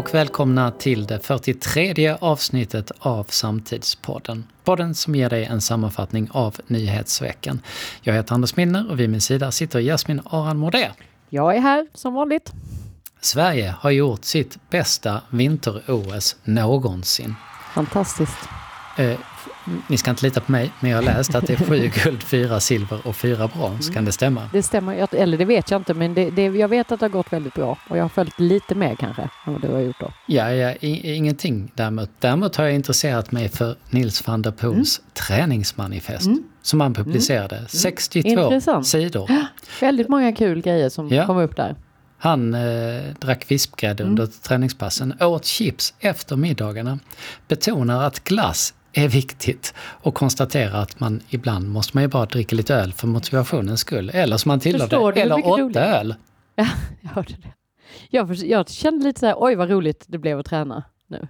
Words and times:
och 0.00 0.14
välkomna 0.14 0.70
till 0.70 1.06
det 1.06 1.20
43 1.20 2.16
avsnittet 2.20 2.92
av 2.98 3.24
Samtidspodden. 3.24 4.44
Podden 4.64 4.94
som 4.94 5.14
ger 5.14 5.30
dig 5.30 5.44
en 5.44 5.60
sammanfattning 5.60 6.28
av 6.32 6.56
nyhetsveckan. 6.66 7.60
Jag 8.02 8.14
heter 8.14 8.34
Anders 8.34 8.56
Milner 8.56 8.90
och 8.90 9.00
vid 9.00 9.10
min 9.10 9.20
sida 9.20 9.50
sitter 9.50 9.80
Jasmin 9.80 10.20
Aran 10.24 10.56
Modé. 10.56 10.90
Jag 11.28 11.56
är 11.56 11.60
här 11.60 11.86
som 11.94 12.14
vanligt. 12.14 12.52
Sverige 13.20 13.74
har 13.80 13.90
gjort 13.90 14.24
sitt 14.24 14.70
bästa 14.70 15.20
vinter-OS 15.30 16.36
någonsin. 16.44 17.34
Fantastiskt. 17.74 18.38
Ni 19.88 19.96
ska 19.96 20.10
inte 20.10 20.24
lita 20.26 20.40
på 20.40 20.52
mig, 20.52 20.72
men 20.80 20.90
jag 20.90 20.98
har 20.98 21.02
läst 21.02 21.34
att 21.34 21.46
det 21.46 21.52
är 21.52 21.56
sju 21.56 21.90
guld, 22.04 22.22
fyra 22.22 22.60
silver 22.60 23.00
och 23.04 23.16
fyra 23.16 23.48
brons. 23.48 23.90
Kan 23.90 24.04
det 24.04 24.12
stämma? 24.12 24.48
Det 24.52 24.62
stämmer, 24.62 25.14
eller 25.14 25.38
det 25.38 25.44
vet 25.44 25.70
jag 25.70 25.80
inte, 25.80 25.94
men 25.94 26.14
det, 26.14 26.30
det, 26.30 26.42
jag 26.42 26.68
vet 26.68 26.92
att 26.92 27.00
det 27.00 27.06
har 27.06 27.10
gått 27.10 27.32
väldigt 27.32 27.54
bra. 27.54 27.78
Och 27.88 27.96
jag 27.96 28.04
har 28.04 28.08
följt 28.08 28.40
lite 28.40 28.74
mer 28.74 28.94
kanske 28.94 29.22
än 29.22 29.52
vad 29.52 29.62
du 29.62 29.68
har 29.68 29.80
gjort 29.80 30.00
då. 30.00 30.12
Ja, 30.26 30.52
ja 30.52 30.74
i, 30.80 31.14
ingenting 31.14 31.72
däremot. 31.74 32.10
Däremot 32.18 32.56
har 32.56 32.64
jag 32.64 32.74
intresserat 32.74 33.32
mig 33.32 33.48
för 33.48 33.76
Nils 33.90 34.26
van 34.26 34.42
der 34.42 34.50
Poels 34.50 34.98
mm. 34.98 35.10
träningsmanifest. 35.12 36.26
Mm. 36.26 36.42
Som 36.62 36.80
han 36.80 36.94
publicerade. 36.94 37.56
Mm. 37.56 37.68
62 37.68 38.28
Intressant. 38.28 38.86
sidor. 38.86 39.30
Väldigt 39.80 40.08
många 40.08 40.32
kul 40.32 40.62
grejer 40.62 40.88
som 40.88 41.08
ja. 41.08 41.26
kom 41.26 41.36
upp 41.36 41.56
där. 41.56 41.76
Han 42.18 42.54
eh, 42.54 43.02
drack 43.18 43.50
vispgrädde 43.50 44.04
under 44.04 44.22
mm. 44.22 44.34
träningspassen, 44.42 45.14
åt 45.20 45.44
chips 45.44 45.94
efter 46.00 46.36
middagarna, 46.36 46.98
betonar 47.48 48.06
att 48.06 48.24
glass 48.24 48.74
är 48.92 49.08
viktigt 49.08 49.74
och 49.78 50.14
konstatera 50.14 50.78
att 50.78 51.00
man 51.00 51.20
ibland 51.28 51.68
måste 51.68 51.96
man 51.96 52.04
ju 52.04 52.08
bara 52.08 52.26
dricka 52.26 52.56
lite 52.56 52.74
öl 52.74 52.92
för 52.92 53.06
motivationens 53.06 53.80
skull. 53.80 54.10
Eller 54.14 54.36
som 54.36 54.48
man 54.48 54.60
tillhör 54.60 55.12
det, 55.12 55.20
eller 55.20 55.46
åtta 55.48 55.62
roligt. 55.62 55.76
öl. 55.76 56.14
Ja, 56.54 56.66
jag 57.00 57.10
hörde 57.10 57.34
det. 57.42 57.52
Jag, 58.10 58.34
jag 58.34 58.68
kände 58.68 59.04
lite 59.04 59.20
så 59.20 59.26
här, 59.26 59.34
oj 59.38 59.54
vad 59.54 59.70
roligt 59.70 60.04
det 60.08 60.18
blev 60.18 60.38
att 60.38 60.46
träna 60.46 60.84
nu. 61.06 61.28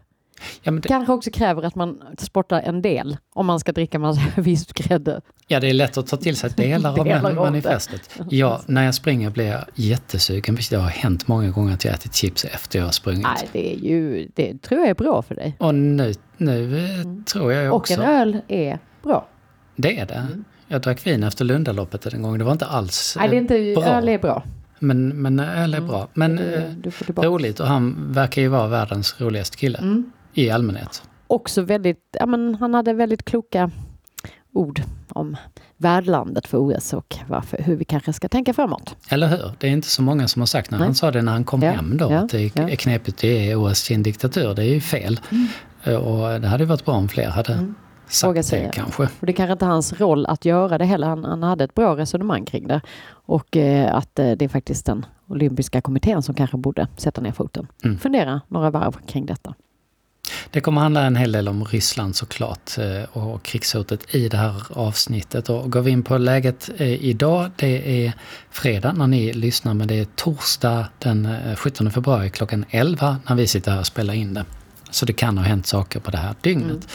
Ja, 0.63 0.73
det... 0.73 0.89
Kanske 0.89 1.13
också 1.13 1.31
kräver 1.31 1.63
att 1.63 1.75
man 1.75 2.03
sportar 2.19 2.61
en 2.61 2.83
del 2.83 3.17
om 3.35 3.47
man 3.47 3.61
ska 3.61 3.73
dricka 3.73 3.99
massa 3.99 4.21
vispgrädde. 4.41 5.21
Ja, 5.47 5.61
det 5.61 5.69
är 5.69 5.75
lätt 5.75 5.99
att 5.99 6.07
ta 6.07 6.17
till 6.17 6.37
sig 6.37 6.51
delar, 6.57 7.05
delar 7.05 7.31
av 7.31 7.37
manifestet. 7.37 8.21
Ja, 8.31 8.61
när 8.67 8.85
jag 8.85 8.95
springer 8.95 9.31
blir 9.31 9.47
jag 9.47 9.65
jättesugen. 9.75 10.59
Det 10.71 10.77
har 10.77 10.89
hänt 10.89 11.29
många 11.29 11.51
gånger 11.51 11.75
att 11.75 11.85
jag 11.85 11.95
ätit 11.95 12.15
chips 12.15 12.45
efter 12.45 12.79
jag 12.79 12.87
har 12.87 12.93
sprungit. 12.93 13.23
Nej, 13.23 13.49
det, 13.53 13.75
är 13.75 13.79
ju, 13.79 14.29
det 14.35 14.63
tror 14.63 14.81
jag 14.81 14.91
är 14.91 14.95
bra 14.95 15.23
för 15.23 15.35
dig. 15.35 15.57
Och 15.59 15.75
nu, 15.75 16.15
nu 16.41 16.79
mm. 17.01 17.25
tror 17.25 17.53
jag 17.53 17.75
också... 17.75 17.95
Och 17.95 18.01
en 18.01 18.07
öl 18.07 18.41
är 18.49 18.79
bra. 19.03 19.29
Det 19.77 19.99
är 19.99 20.07
det. 20.07 20.15
Mm. 20.15 20.45
Jag 20.69 20.81
drack 20.81 21.07
vin 21.07 21.23
efter 21.23 21.45
Lundaloppet 21.45 22.07
en 22.07 22.23
gång. 22.23 22.39
Det 22.39 22.45
var 22.45 22.53
inte 22.53 22.67
alls 22.67 23.17
Nej, 23.19 23.29
det 23.29 23.37
är 23.37 23.41
inte, 23.41 23.81
bra. 23.81 23.85
öl 23.85 24.09
är 24.09 24.19
bra. 24.19 24.43
Men, 24.79 25.09
men 25.09 25.41
öl 25.41 25.75
är 25.75 25.79
mm. 25.79 25.89
bra. 25.89 26.09
Men 26.15 26.37
du, 26.37 26.75
du 26.83 27.13
roligt 27.13 27.61
och 27.61 27.67
han 27.67 28.13
verkar 28.13 28.43
ju 28.43 28.49
vara 28.49 28.69
världens 28.69 29.21
roligaste 29.21 29.57
kille. 29.57 30.03
I 30.35 30.51
allmänhet. 30.51 31.03
Också 31.27 31.63
väldigt, 31.63 32.17
ja 32.19 32.27
men 32.27 32.55
han 32.55 32.75
hade 32.75 32.93
väldigt 32.93 33.25
kloka 33.25 33.71
ord 34.53 34.83
om 35.09 35.37
värdlandet 35.77 36.47
för 36.47 36.59
OS 36.59 36.93
och 36.93 37.17
varför, 37.29 37.63
hur 37.63 37.77
vi 37.77 37.85
kanske 37.85 38.13
ska 38.13 38.29
tänka 38.29 38.55
framåt. 38.55 38.97
Eller 39.09 39.29
hur? 39.29 39.53
Det 39.59 39.67
är 39.67 39.71
inte 39.71 39.89
så 39.89 40.03
många 40.03 40.29
som 40.29 40.43
har 40.43 40.47
sagt 40.47 40.71
när 40.71 40.79
Nej. 40.79 40.87
han 40.87 40.95
sa 40.95 41.11
det 41.11 41.23
när 41.23 41.33
han 41.33 41.45
kom 41.45 41.63
ja, 41.63 41.71
hem 41.71 41.97
då, 41.97 42.13
ja, 42.13 42.19
att 42.19 42.31
det 42.31 42.41
är 42.41 42.71
ja. 42.71 42.77
knepigt, 42.77 43.19
det 43.19 43.51
är 43.51 43.57
OS 43.57 43.91
i 43.91 43.95
en 43.95 44.03
diktatur, 44.03 44.55
det 44.55 44.63
är 44.63 44.75
ju 44.75 44.81
fel. 44.81 45.21
Mm. 45.31 45.47
Och 45.87 46.41
det 46.41 46.49
hade 46.49 46.65
varit 46.65 46.85
bra 46.85 46.95
om 46.95 47.09
fler 47.09 47.31
hade 47.31 47.53
mm. 47.53 47.75
sagt 48.09 48.51
det 48.51 48.71
kanske. 48.73 49.03
Och 49.03 49.27
det 49.27 49.33
kanske 49.33 49.53
inte 49.53 49.65
hans 49.65 50.01
roll 50.01 50.27
att 50.27 50.45
göra 50.45 50.79
det 50.79 50.85
heller, 50.85 51.07
han, 51.07 51.25
han 51.25 51.43
hade 51.43 51.65
ett 51.65 51.75
bra 51.75 51.97
resonemang 51.97 52.45
kring 52.45 52.67
det. 52.67 52.81
Och 53.11 53.57
eh, 53.57 53.95
att 53.95 54.19
eh, 54.19 54.33
det 54.33 54.45
är 54.45 54.49
faktiskt 54.49 54.87
den 54.87 55.07
olympiska 55.27 55.81
kommittén 55.81 56.23
som 56.23 56.35
kanske 56.35 56.57
borde 56.57 56.89
sätta 56.97 57.21
ner 57.21 57.33
foten. 57.33 57.67
Mm. 57.85 57.99
Fundera 57.99 58.41
några 58.49 58.71
varv 58.71 58.93
kring 59.07 59.27
detta. 59.27 59.55
Det 60.51 60.61
kommer 60.61 60.81
handla 60.81 61.03
en 61.03 61.17
hel 61.17 61.33
del 61.33 61.49
om 61.49 61.65
Ryssland 61.65 62.17
såklart 62.17 62.79
eh, 62.79 63.17
och 63.17 63.43
krigshotet 63.43 64.15
i 64.15 64.29
det 64.29 64.37
här 64.37 64.63
avsnittet. 64.71 65.49
Och 65.49 65.73
går 65.73 65.81
vi 65.81 65.91
in 65.91 66.03
på 66.03 66.19
läget 66.19 66.71
eh, 66.77 67.05
idag, 67.05 67.51
det 67.57 68.07
är 68.07 68.13
fredag 68.51 68.93
när 68.93 69.07
ni 69.07 69.33
lyssnar 69.33 69.75
men 69.75 69.89
det 69.89 69.95
är 69.95 70.05
torsdag 70.05 70.87
den 70.99 71.29
17 71.57 71.87
eh, 71.87 71.93
februari 71.93 72.31
klockan 72.31 72.65
11 72.71 73.17
när 73.29 73.37
vi 73.37 73.47
sitter 73.47 73.71
här 73.71 73.81
och 73.81 73.87
spelar 73.87 74.15
in 74.15 74.35
det. 74.35 74.45
Så 74.91 75.07
det 75.07 75.13
kan 75.13 75.39
ha 75.39 75.45
hänt 75.45 75.67
saker 75.67 76.01
på 76.01 76.11
det 76.11 76.19
här 76.19 76.35
dygnet. 76.41 76.89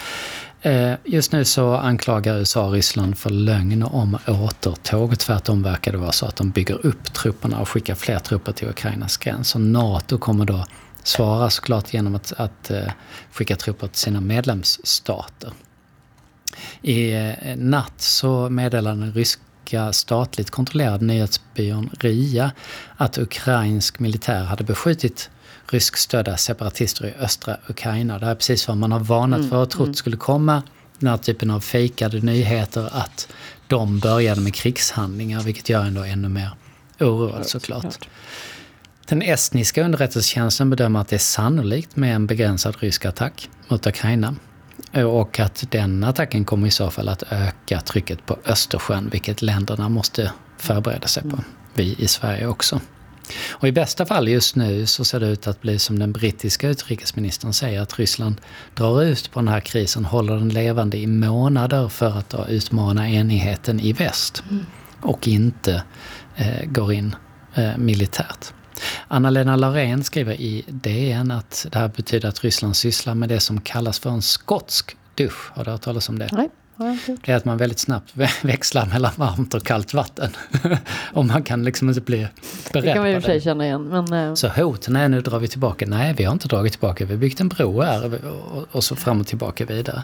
Mm. 0.62 0.98
Just 1.04 1.32
nu 1.32 1.46
så 1.46 1.76
anklagar 1.76 2.38
USA 2.38 2.62
Ryssland 2.62 3.18
för 3.18 3.30
lögn 3.30 3.84
om 3.84 4.18
återtåg. 4.28 5.20
Tvärtom 5.20 5.64
verkar 5.64 5.92
det 5.92 5.98
vara 5.98 6.12
så 6.12 6.26
att 6.26 6.36
de 6.36 6.50
bygger 6.50 6.86
upp 6.86 7.14
trupperna 7.14 7.60
och 7.60 7.70
skickar 7.70 7.96
fler 7.96 8.20
trupper 8.20 8.52
till 8.52 8.68
Ukrainas 8.68 9.18
gräns. 9.18 9.56
Och 9.56 9.62
NATO 9.62 10.18
kommer 10.18 10.46
då 10.46 10.66
svara 11.04 11.50
såklart 11.50 11.94
genom 11.94 12.16
att, 12.16 12.34
att 12.38 12.72
eh, 12.72 12.92
skicka 13.32 13.56
trupper 13.56 13.88
till 13.88 14.00
sina 14.00 14.22
medlemsstater. 14.22 15.52
I 16.82 17.14
eh, 17.14 17.56
natt 17.56 18.02
så 18.02 18.50
meddelade 18.50 19.00
den 19.00 19.14
ryska 19.14 19.94
statligt 19.94 20.52
kontrollerade 20.52 21.06
nyhetsbyrån 21.06 21.90
RIA 22.00 22.52
att 22.98 23.18
ukrainsk 23.18 24.00
militär 24.00 24.44
hade 24.44 24.64
beskjutit 24.64 25.30
ryskstödda 25.72 26.38
separatister 26.38 27.06
i 27.06 27.14
östra 27.20 27.58
Ukraina. 27.70 28.20
Det 28.20 28.26
här 28.26 28.32
är 28.32 28.36
precis 28.36 28.68
vad 28.68 28.78
man 28.78 28.92
har 28.92 29.00
varnat 29.00 29.40
mm, 29.40 29.50
för 29.50 29.58
och 29.58 29.70
trott 29.70 29.86
mm. 29.86 29.94
skulle 29.94 30.18
komma. 30.18 30.64
Den 31.00 31.10
här 31.10 31.18
typen 31.18 31.52
av 31.52 31.60
fejkade 31.60 32.20
nyheter 32.20 32.90
att 32.92 33.28
de 33.68 34.00
började 34.00 34.42
med 34.42 34.54
krigshandlingar 34.54 35.42
vilket 35.42 35.70
gör 35.70 35.84
ändå 35.84 36.04
ännu 36.04 36.30
mer 36.30 36.50
oroad 37.00 37.46
såklart. 37.46 37.84
såklart. 37.84 38.10
Den 39.08 39.22
estniska 39.22 39.84
underrättelsetjänsten 39.84 40.70
bedömer 40.70 41.00
att 41.00 41.08
det 41.08 41.16
är 41.16 41.18
sannolikt 41.18 41.96
med 41.96 42.16
en 42.16 42.28
begränsad 42.28 42.76
rysk 42.80 43.06
attack 43.06 43.50
mot 43.68 43.88
Ukraina. 43.88 44.36
Och 44.94 45.40
att 45.40 45.64
den 45.72 46.04
attacken 46.04 46.46
kommer 46.46 46.68
i 46.68 46.72
så 46.72 46.90
fall 46.92 47.10
att 47.10 47.24
öka 47.30 47.82
trycket 47.82 48.26
på 48.26 48.38
Östersjön, 48.46 49.10
vilket 49.10 49.42
länderna 49.42 49.90
måste 49.90 50.32
förbereda 50.58 51.08
sig 51.08 51.24
på. 51.24 51.40
Vi 51.74 51.96
i 52.00 52.08
Sverige 52.08 52.48
också. 52.48 52.82
Och 53.52 53.68
i 53.68 53.72
bästa 53.72 54.06
fall 54.06 54.28
just 54.28 54.56
nu 54.56 54.86
så 54.86 55.06
ser 55.06 55.20
det 55.20 55.28
ut 55.28 55.48
att 55.48 55.62
bli 55.62 55.80
som 55.80 56.00
den 56.00 56.12
brittiska 56.12 56.70
utrikesministern 56.70 57.54
säger, 57.54 57.82
att 57.82 58.00
Ryssland 58.00 58.42
drar 58.74 59.04
ut 59.04 59.32
på 59.32 59.40
den 59.40 59.48
här 59.48 59.60
krisen, 59.60 60.06
håller 60.06 60.36
den 60.36 60.50
levande 60.50 60.98
i 60.98 61.08
månader 61.08 61.88
för 61.88 62.18
att 62.18 62.30
då 62.30 62.48
utmana 62.48 63.10
enigheten 63.10 63.80
i 63.80 63.94
väst. 63.94 64.44
Mm. 64.50 64.66
Och 65.02 65.28
inte 65.28 65.84
eh, 66.36 66.66
går 66.66 66.94
in 66.94 67.16
eh, 67.56 67.78
militärt. 67.78 68.54
Anna-Lena 69.08 69.56
Larén 69.56 70.04
skriver 70.04 70.34
i 70.34 70.66
DN 70.68 71.32
att 71.32 71.66
det 71.72 71.80
här 71.80 71.88
betyder 71.88 72.30
att 72.30 72.44
Ryssland 72.44 72.76
sysslar 72.76 73.16
med 73.16 73.30
det 73.30 73.40
som 73.40 73.62
kallas 73.62 74.00
för 74.00 74.10
en 74.10 74.22
skotsk 74.22 74.98
dusch. 75.16 75.52
Har 75.54 75.66
du 75.66 75.72
hört 75.72 75.82
talas 75.82 76.10
om 76.10 76.20
det? 76.20 76.30
Nej. 76.32 76.50
Det 76.78 77.32
är 77.32 77.36
att 77.36 77.46
man 77.46 77.58
väldigt 77.58 77.80
snabbt 77.80 78.14
växlar 78.44 78.86
mellan 78.86 79.12
varmt 79.16 79.54
och 79.54 79.64
kallt 79.64 79.94
vatten. 79.94 80.32
och 81.14 81.26
man 81.26 81.44
kan 81.44 81.64
liksom 81.64 81.90
inte 81.90 82.02
bli 82.02 82.28
beredd 82.74 82.84
Det 82.84 82.94
kan 82.94 83.04
man 83.04 83.16
och 83.16 83.24
för 83.24 83.30
sig 83.30 83.42
känna 83.42 83.66
igen. 83.66 83.84
Men, 83.84 84.14
uh... 84.14 84.36
Så 84.36 84.48
hot, 84.48 84.88
nej 84.88 85.10
nu 85.10 85.22
drar 85.22 85.40
vi 85.40 85.48
tillbaka. 85.48 85.86
Nej, 85.88 86.14
vi 86.18 86.24
har 86.24 86.34
inte 86.34 86.48
dragit 86.48 86.74
tillbaka. 86.74 87.06
Vi 87.06 87.14
har 87.14 87.20
byggt 87.20 87.40
en 87.40 87.50
bro 87.50 87.82
här 87.82 88.22
och, 88.72 88.84
så 88.84 88.96
fram 88.96 89.22
och 89.22 89.28
tillbaka 89.28 89.66
vidare. 89.66 90.04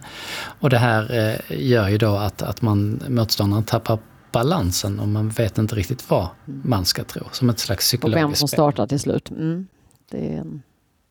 Och 0.59 0.69
det 0.69 0.77
här 0.77 1.29
eh, 1.49 1.61
gör 1.67 1.89
ju 1.89 1.97
då 1.97 2.15
att, 2.15 2.41
att 2.41 2.61
man, 2.61 3.01
motståndaren 3.07 3.63
tappar 3.63 3.99
balansen 4.31 4.99
och 4.99 5.07
man 5.07 5.29
vet 5.29 5.57
inte 5.57 5.75
riktigt 5.75 6.09
vad 6.09 6.27
man 6.45 6.85
ska 6.85 7.03
tro. 7.03 7.23
Som 7.31 7.49
ett 7.49 7.59
slags 7.59 7.85
psykologiskt 7.85 8.23
Och 8.23 8.29
vem 8.29 8.35
som 8.35 8.47
startar 8.47 8.87
till 8.87 8.99
slut. 8.99 9.29
Mm. 9.29 9.67
En... 10.11 10.61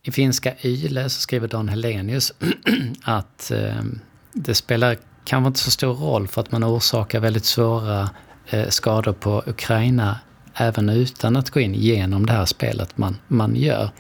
I 0.03 0.11
finska 0.11 0.55
YLE 0.63 1.09
så 1.11 1.21
skriver 1.21 1.49
Dan 1.49 1.69
Helenius 1.69 2.33
att 3.03 3.51
eh, 3.51 3.83
det 4.33 4.55
spelar 4.55 4.97
kanske 5.25 5.47
inte 5.47 5.61
så 5.61 5.71
stor 5.71 5.95
roll 5.95 6.29
för 6.29 6.41
att 6.41 6.53
man 6.53 6.65
orsakar 6.65 7.21
väldigt 7.21 7.45
svåra 7.45 8.11
eh, 8.47 8.69
skador 8.69 9.13
på 9.13 9.43
Ukraina 9.47 10.19
även 10.55 10.89
utan 10.89 11.37
att 11.37 11.51
gå 11.51 11.61
in 11.61 11.75
genom 11.75 12.27
det 12.27 12.33
här 12.33 12.47
spelet 12.47 12.99
man, 12.99 13.17
man 13.29 13.57
gör. 13.57 13.91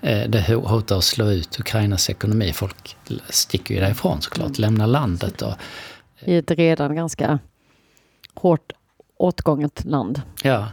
Eh, 0.00 0.28
det 0.28 0.54
hotar 0.54 0.98
att 0.98 1.04
slå 1.04 1.30
ut 1.30 1.60
Ukrainas 1.60 2.10
ekonomi. 2.10 2.52
Folk 2.52 2.96
sticker 3.28 3.74
ju 3.74 3.80
därifrån 3.80 4.22
såklart, 4.22 4.48
mm. 4.48 4.60
lämnar 4.60 4.86
landet. 4.86 5.42
Och, 5.42 5.54
I 6.24 6.36
ett 6.36 6.50
redan 6.50 6.96
ganska 6.96 7.38
hårt 8.34 8.72
åtgånget 9.16 9.84
land. 9.84 10.22
Ja. 10.42 10.68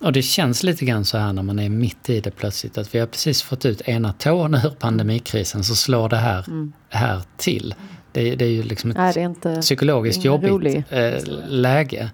Och 0.00 0.12
det 0.12 0.22
känns 0.22 0.62
lite 0.62 0.84
grann 0.84 1.04
så 1.04 1.18
här 1.18 1.32
när 1.32 1.42
man 1.42 1.58
är 1.58 1.68
mitt 1.68 2.10
i 2.10 2.20
det 2.20 2.30
plötsligt 2.30 2.78
att 2.78 2.94
vi 2.94 2.98
har 2.98 3.06
precis 3.06 3.42
fått 3.42 3.64
ut 3.64 3.80
ena 3.80 4.12
tån 4.12 4.54
ur 4.54 4.70
pandemikrisen 4.70 5.64
så 5.64 5.74
slår 5.74 6.08
det 6.08 6.16
här, 6.16 6.44
mm. 6.46 6.72
här 6.88 7.22
till. 7.36 7.74
Det, 8.14 8.34
det, 8.34 8.44
är 8.44 8.48
ju 8.48 8.62
liksom 8.62 8.90
ett 8.90 8.96
Nej, 8.96 9.60
psykologiskt 9.60 10.24
jobbigt 10.24 10.84
äh, 10.90 11.12
läge. 11.48 12.10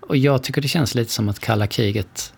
Och 0.00 0.16
jag 0.16 0.42
tycker 0.42 0.62
det 0.62 0.68
känns 0.68 0.94
lite 0.94 1.12
som 1.12 1.28
att 1.28 1.38
kalla 1.38 1.66
kriget 1.66 2.32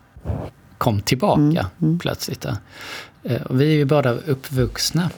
kom 0.79 1.01
tillbaka 1.01 1.41
mm. 1.41 1.67
Mm. 1.83 1.99
plötsligt. 1.99 2.45
Äh, 2.45 3.43
och 3.43 3.61
vi 3.61 3.65
är 3.65 3.77
ju 3.77 3.85
båda 3.85 4.11
uppvuxna 4.13 5.11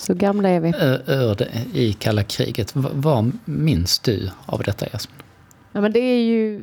så 0.00 0.14
gamla 0.14 0.48
är 0.48 0.60
vi. 0.60 0.68
Ur 1.06 1.34
det, 1.34 1.48
I 1.74 1.92
kalla 1.92 2.22
kriget. 2.22 2.72
Vad 2.74 3.32
minns 3.44 3.98
du 3.98 4.30
av 4.46 4.62
detta 4.62 4.86
Jasmin? 4.86 5.16
Ja, 5.72 5.80
men 5.80 5.92
det 5.92 6.00
är 6.00 6.22
ju... 6.24 6.62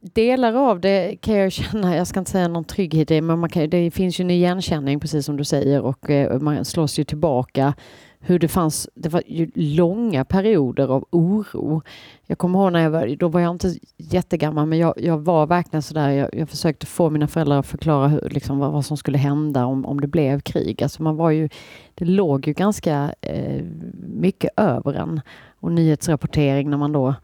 delar 0.00 0.54
av 0.54 0.80
det 0.80 1.16
kan 1.20 1.34
jag 1.34 1.52
känna, 1.52 1.96
jag 1.96 2.06
ska 2.06 2.18
inte 2.18 2.30
säga 2.30 2.48
någon 2.48 2.64
trygghet 2.64 3.10
i, 3.10 3.20
men 3.20 3.38
man 3.38 3.50
kan, 3.50 3.70
det 3.70 3.90
finns 3.90 4.20
ju 4.20 4.22
en 4.22 4.30
igenkänning 4.30 5.00
precis 5.00 5.26
som 5.26 5.36
du 5.36 5.44
säger 5.44 5.80
och 5.80 6.10
eh, 6.10 6.40
man 6.40 6.64
slås 6.64 6.98
ju 6.98 7.04
tillbaka 7.04 7.74
hur 8.24 8.38
det 8.38 8.48
fanns, 8.48 8.88
det 8.94 9.08
var 9.08 9.22
ju 9.26 9.50
långa 9.54 10.24
perioder 10.24 10.88
av 10.88 11.04
oro. 11.10 11.82
Jag 12.26 12.38
kommer 12.38 12.58
ihåg 12.58 12.72
när 12.72 12.80
jag 12.80 12.90
var, 12.90 13.16
då 13.16 13.28
var 13.28 13.40
jag 13.40 13.50
inte 13.50 13.74
jättegammal, 13.96 14.66
men 14.66 14.78
jag, 14.78 14.94
jag 14.96 15.18
var 15.18 15.46
verkligen 15.46 15.82
sådär, 15.82 16.08
jag, 16.10 16.28
jag 16.32 16.48
försökte 16.48 16.86
få 16.86 17.10
mina 17.10 17.28
föräldrar 17.28 17.58
att 17.58 17.66
förklara 17.66 18.08
hur, 18.08 18.28
liksom, 18.30 18.58
vad, 18.58 18.72
vad, 18.72 18.84
som 18.84 18.96
skulle 18.96 19.18
hända 19.18 19.64
om, 19.64 19.86
om 19.86 20.00
det 20.00 20.06
blev 20.06 20.40
krig. 20.40 20.82
Alltså 20.82 21.02
man 21.02 21.16
var 21.16 21.30
ju, 21.30 21.48
det 21.94 22.04
låg 22.04 22.46
ju 22.46 22.52
ganska 22.52 23.14
eh, 23.20 23.64
mycket 24.06 24.50
över 24.56 24.94
en. 24.94 25.20
Och 25.60 25.72
nyhetsrapportering 25.72 26.70
när 26.70 26.76
man 26.76 26.92
då 26.92 27.14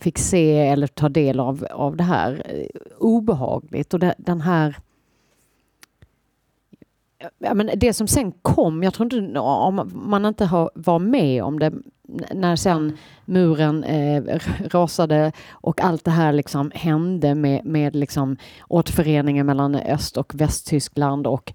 fick 0.00 0.18
se 0.18 0.58
eller 0.58 0.86
ta 0.86 1.08
del 1.08 1.40
av, 1.40 1.66
av 1.70 1.96
det 1.96 2.04
här. 2.04 2.42
Eh, 2.44 2.80
obehagligt 2.98 3.94
och 3.94 4.00
det, 4.00 4.14
den 4.18 4.40
här 4.40 4.76
ja, 7.38 7.54
men 7.54 7.70
det 7.76 7.92
som 7.92 8.06
sen 8.06 8.32
kom, 8.32 8.82
jag 8.82 8.94
tror 8.94 9.14
inte 9.14 9.38
om 9.40 9.90
man 9.94 10.24
inte 10.24 10.44
har, 10.44 10.70
var 10.74 10.98
med 10.98 11.44
om 11.44 11.58
det 11.58 11.72
när 12.34 12.56
sen 12.56 12.96
muren 13.24 13.84
eh, 13.84 14.38
rasade 14.70 15.32
och 15.50 15.80
allt 15.80 16.04
det 16.04 16.10
här 16.10 16.32
liksom 16.32 16.70
hände 16.74 17.34
med, 17.34 17.64
med 17.64 17.96
liksom 17.96 18.36
återföreningen 18.68 19.46
mellan 19.46 19.74
Öst 19.74 20.16
och 20.16 20.34
Västtyskland 20.34 21.26
och 21.26 21.52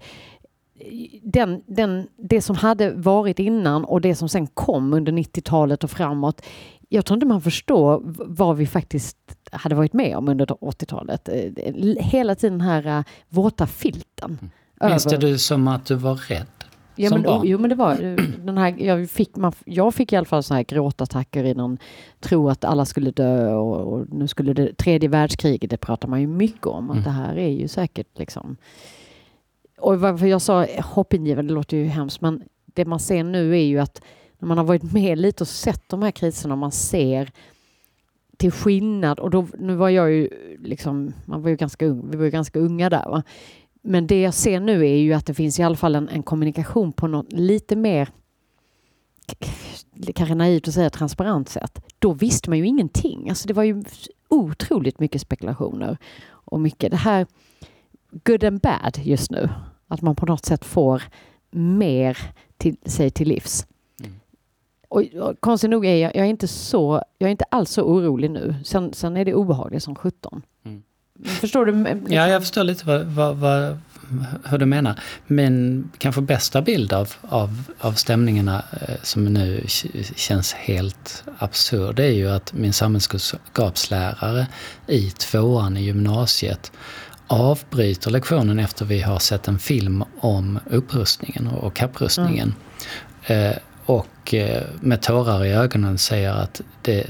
den, 1.22 1.62
den, 1.66 2.08
det 2.16 2.42
som 2.42 2.56
hade 2.56 2.90
varit 2.90 3.38
innan 3.38 3.84
och 3.84 4.00
det 4.00 4.14
som 4.14 4.28
sen 4.28 4.46
kom 4.46 4.94
under 4.94 5.12
90-talet 5.12 5.84
och 5.84 5.90
framåt. 5.90 6.42
Jag 6.88 7.04
tror 7.06 7.16
inte 7.16 7.26
man 7.26 7.40
förstår 7.40 8.00
vad 8.26 8.56
vi 8.56 8.66
faktiskt 8.66 9.18
hade 9.52 9.74
varit 9.74 9.92
med 9.92 10.16
om 10.16 10.28
under 10.28 10.46
80-talet. 10.46 11.28
Eh, 11.28 11.74
hela 11.98 12.34
tiden 12.34 12.58
den 12.58 12.68
här 12.68 12.98
uh, 12.98 13.04
våta 13.28 13.66
filten. 13.66 14.38
Minns 14.84 15.04
det 15.04 15.16
du 15.16 15.38
som 15.38 15.68
att 15.68 15.86
du 15.86 15.94
var 15.94 16.14
rädd? 16.14 16.46
Ja, 16.96 17.10
men, 17.10 17.22
barn? 17.22 17.46
Jo, 17.46 17.58
men 17.58 17.70
det 17.70 17.76
var 17.76 17.96
den 18.44 18.58
här, 18.58 18.74
jag 18.78 19.10
fick, 19.10 19.36
man, 19.36 19.52
jag 19.64 19.94
fick 19.94 20.12
i 20.12 20.16
alla 20.16 20.26
fall 20.26 20.42
så 20.42 20.54
här 20.54 20.62
gråtattacker 20.62 21.44
i 21.44 21.54
någon 21.54 21.78
tro 22.20 22.48
att 22.48 22.64
alla 22.64 22.84
skulle 22.84 23.10
dö 23.10 23.54
och, 23.54 23.92
och, 23.92 24.06
nu 24.12 24.28
skulle 24.28 24.52
det, 24.52 24.76
tredje 24.76 25.08
världskriget, 25.08 25.70
det 25.70 25.76
pratar 25.76 26.08
man 26.08 26.20
ju 26.20 26.26
mycket 26.26 26.66
om, 26.66 26.90
att 26.90 26.96
mm. 26.96 27.04
det 27.04 27.10
här 27.10 27.38
är 27.38 27.48
ju 27.48 27.68
säkert 27.68 28.18
liksom 28.18 28.56
och 29.80 30.00
varför 30.00 30.26
jag 30.26 30.42
sa 30.42 30.66
hoppingivande, 30.82 31.50
det 31.50 31.54
låter 31.54 31.76
ju 31.76 31.84
hemskt, 31.84 32.20
men 32.20 32.42
det 32.66 32.84
man 32.84 33.00
ser 33.00 33.24
nu 33.24 33.52
är 33.52 33.64
ju 33.64 33.78
att 33.78 34.02
när 34.38 34.48
man 34.48 34.58
har 34.58 34.64
varit 34.64 34.92
med 34.92 35.18
lite 35.18 35.44
och 35.44 35.48
sett 35.48 35.88
de 35.88 36.02
här 36.02 36.10
kriserna, 36.10 36.56
man 36.56 36.72
ser 36.72 37.30
till 38.36 38.52
skillnad, 38.52 39.18
och 39.18 39.30
då, 39.30 39.46
nu 39.58 39.74
var 39.74 39.88
jag 39.88 40.12
ju 40.12 40.28
liksom, 40.58 41.12
man 41.24 41.42
var 41.42 41.50
ju 41.50 41.56
ganska 41.56 41.86
ung, 41.86 42.10
vi 42.10 42.16
var 42.16 42.24
ju 42.24 42.30
ganska 42.30 42.58
unga 42.58 42.90
där 42.90 43.08
va. 43.08 43.22
Men 43.82 44.06
det 44.06 44.20
jag 44.20 44.34
ser 44.34 44.60
nu 44.60 44.86
är 44.86 44.96
ju 44.96 45.12
att 45.12 45.26
det 45.26 45.34
finns 45.34 45.58
i 45.58 45.62
alla 45.62 45.76
fall 45.76 45.94
en, 45.94 46.08
en 46.08 46.22
kommunikation 46.22 46.92
på 46.92 47.06
något 47.06 47.32
lite 47.32 47.76
mer 47.76 48.08
kanske 50.14 50.34
naivt 50.34 50.68
att 50.68 50.74
säga 50.74 50.90
transparent 50.90 51.48
sätt. 51.48 51.82
Då 51.98 52.12
visste 52.12 52.50
man 52.50 52.58
ju 52.58 52.66
ingenting. 52.66 53.28
Alltså 53.28 53.48
det 53.48 53.54
var 53.54 53.62
ju 53.62 53.82
otroligt 54.28 55.00
mycket 55.00 55.20
spekulationer 55.20 55.98
och 56.26 56.60
mycket 56.60 56.90
det 56.90 56.96
här 56.96 57.26
good 58.24 58.44
and 58.44 58.60
bad 58.60 58.98
just 59.02 59.30
nu. 59.30 59.48
Att 59.88 60.02
man 60.02 60.16
på 60.16 60.26
något 60.26 60.44
sätt 60.44 60.64
får 60.64 61.02
mer 61.50 62.18
till 62.56 62.76
sig 62.84 63.10
till 63.10 63.28
livs. 63.28 63.66
Mm. 64.00 64.20
Och, 64.88 65.02
och 65.02 65.40
konstigt 65.40 65.70
nog 65.70 65.86
är 65.86 65.96
jag, 65.96 66.16
jag 66.16 66.26
är 66.26 66.30
inte 66.30 66.48
så, 66.48 67.02
jag 67.18 67.26
är 67.26 67.30
inte 67.30 67.44
alls 67.44 67.70
så 67.70 67.82
orolig 67.82 68.30
nu. 68.30 68.54
Sen, 68.64 68.92
sen 68.92 69.16
är 69.16 69.24
det 69.24 69.34
obehagligt 69.34 69.82
som 69.82 69.94
sjutton. 69.94 70.42
Mm. 70.64 70.82
Förstår 71.24 71.66
du? 71.66 71.84
Liksom? 71.84 72.12
Ja, 72.12 72.28
jag 72.28 72.42
förstår 72.42 72.64
lite 72.64 72.86
vad, 72.86 73.04
vad, 73.06 73.36
vad, 73.36 73.78
hur 74.44 74.58
du 74.58 74.66
menar. 74.66 75.00
Min 75.26 75.90
kanske 75.98 76.20
bästa 76.20 76.62
bild 76.62 76.92
av, 76.92 77.12
av, 77.22 77.62
av 77.80 77.92
stämningarna 77.92 78.64
eh, 78.80 78.94
som 79.02 79.24
nu 79.24 79.64
känns 80.16 80.52
helt 80.52 81.24
absurd 81.38 81.98
är 81.98 82.10
ju 82.10 82.30
att 82.30 82.52
min 82.52 82.72
samhällskunskapslärare 82.72 84.46
i 84.86 85.10
tvåan 85.10 85.76
i 85.76 85.82
gymnasiet 85.82 86.72
avbryter 87.26 88.10
lektionen 88.10 88.58
efter 88.58 88.84
vi 88.84 89.00
har 89.00 89.18
sett 89.18 89.48
en 89.48 89.58
film 89.58 90.04
om 90.20 90.58
upprustningen 90.70 91.46
och 91.46 91.74
kapprustningen. 91.74 92.54
Mm. 93.26 93.58
Och 93.90 94.34
eh, 94.34 94.62
med 94.80 95.02
tårar 95.02 95.44
i 95.44 95.52
ögonen 95.52 95.98
säger 95.98 96.32
att 96.32 96.60
det, 96.82 97.06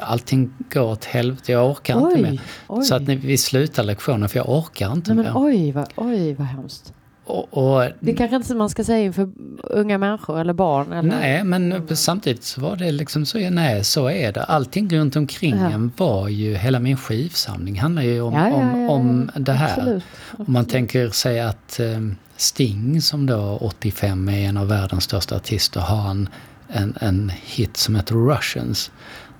allting 0.00 0.50
går 0.72 0.82
åt 0.82 1.04
helvete, 1.04 1.52
jag 1.52 1.70
orkar 1.70 1.96
oj, 1.96 2.10
inte 2.10 2.30
mer. 2.30 2.40
Oj. 2.68 2.84
Så 2.84 2.94
att 2.94 3.02
vi 3.02 3.38
slutar 3.38 3.82
lektionen 3.82 4.28
för 4.28 4.38
jag 4.38 4.48
orkar 4.48 4.92
inte 4.92 5.14
nej, 5.14 5.24
mer. 5.24 5.32
Men 5.32 5.42
oj, 5.42 5.72
vad, 5.72 5.88
oj, 5.96 6.34
vad 6.34 6.46
hemskt. 6.46 6.92
Och, 7.28 7.76
och, 7.76 7.90
det 8.00 8.12
kanske 8.12 8.36
inte 8.36 8.54
man 8.54 8.70
ska 8.70 8.84
säga 8.84 9.04
inför 9.04 9.30
unga 9.62 9.98
människor 9.98 10.40
eller 10.40 10.52
barn? 10.52 10.92
Eller? 10.92 11.08
Nej, 11.08 11.44
men 11.44 11.96
samtidigt 11.96 12.44
så 12.44 12.60
var 12.60 12.76
det 12.76 12.92
liksom 12.92 13.26
så, 13.26 13.38
nej 13.50 13.84
så 13.84 14.10
är 14.10 14.32
det. 14.32 14.42
Allting 14.42 14.90
runt 14.90 15.16
omkring 15.16 15.56
ja. 15.56 15.70
en 15.70 15.92
var 15.96 16.28
ju, 16.28 16.54
hela 16.54 16.78
min 16.80 16.96
skivsamling 16.96 17.80
handlar 17.80 18.02
ju 18.02 18.20
om, 18.20 18.34
ja, 18.34 18.48
ja, 18.48 18.54
om, 18.54 18.90
om 18.90 19.30
det 19.36 19.52
här. 19.52 19.78
Absolut. 19.78 20.02
Om 20.38 20.44
man 20.48 20.64
tänker 20.64 21.10
sig 21.10 21.40
att 21.40 21.80
um, 21.80 22.16
Sting 22.36 23.02
som 23.02 23.26
då 23.26 23.58
85 23.60 24.28
är 24.28 24.48
en 24.48 24.56
av 24.56 24.68
världens 24.68 25.04
största 25.04 25.36
artister 25.36 25.80
har 25.80 26.10
en, 26.10 26.28
en, 26.68 26.94
en 27.00 27.32
hit 27.44 27.76
som 27.76 27.94
heter 27.96 28.14
Russians. 28.14 28.90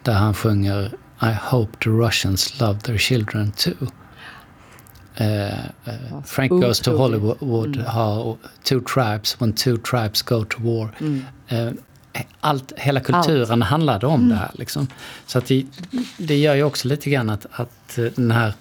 Där 0.03 0.13
han 0.13 0.35
sjunger 0.35 0.93
I 1.23 1.35
hope 1.51 1.79
the 1.85 1.91
Russians 1.91 2.61
love 2.61 2.81
their 2.81 2.99
children 2.99 3.53
too. 3.53 3.87
Uh, 5.21 6.23
Frank 6.25 6.51
Goes 6.51 6.81
to 6.81 6.97
Hollywood 6.97 7.77
mm. 7.77 7.87
har 7.87 8.37
Two 8.63 8.81
Tribes, 8.81 9.41
When 9.41 9.53
Two 9.53 9.77
Tribes 9.77 10.23
Go 10.23 10.45
to 10.45 10.63
War. 10.63 10.89
Mm. 11.01 11.25
Uh, 11.53 11.73
allt, 12.41 12.73
hela 12.77 13.01
kulturen 13.01 13.63
allt. 13.63 13.71
handlade 13.71 14.07
om 14.07 14.21
mm. 14.21 14.29
det 14.29 14.37
här. 14.37 14.51
Liksom. 14.55 14.87
Så 15.27 15.39
att 15.39 15.47
det, 15.47 15.67
det 16.17 16.37
gör 16.37 16.55
ju 16.55 16.63
också 16.63 16.89
lite 16.89 17.11
grann 17.11 17.31
att, 17.31 17.47
att 17.53 17.99
den 18.15 18.31
här 18.31 18.53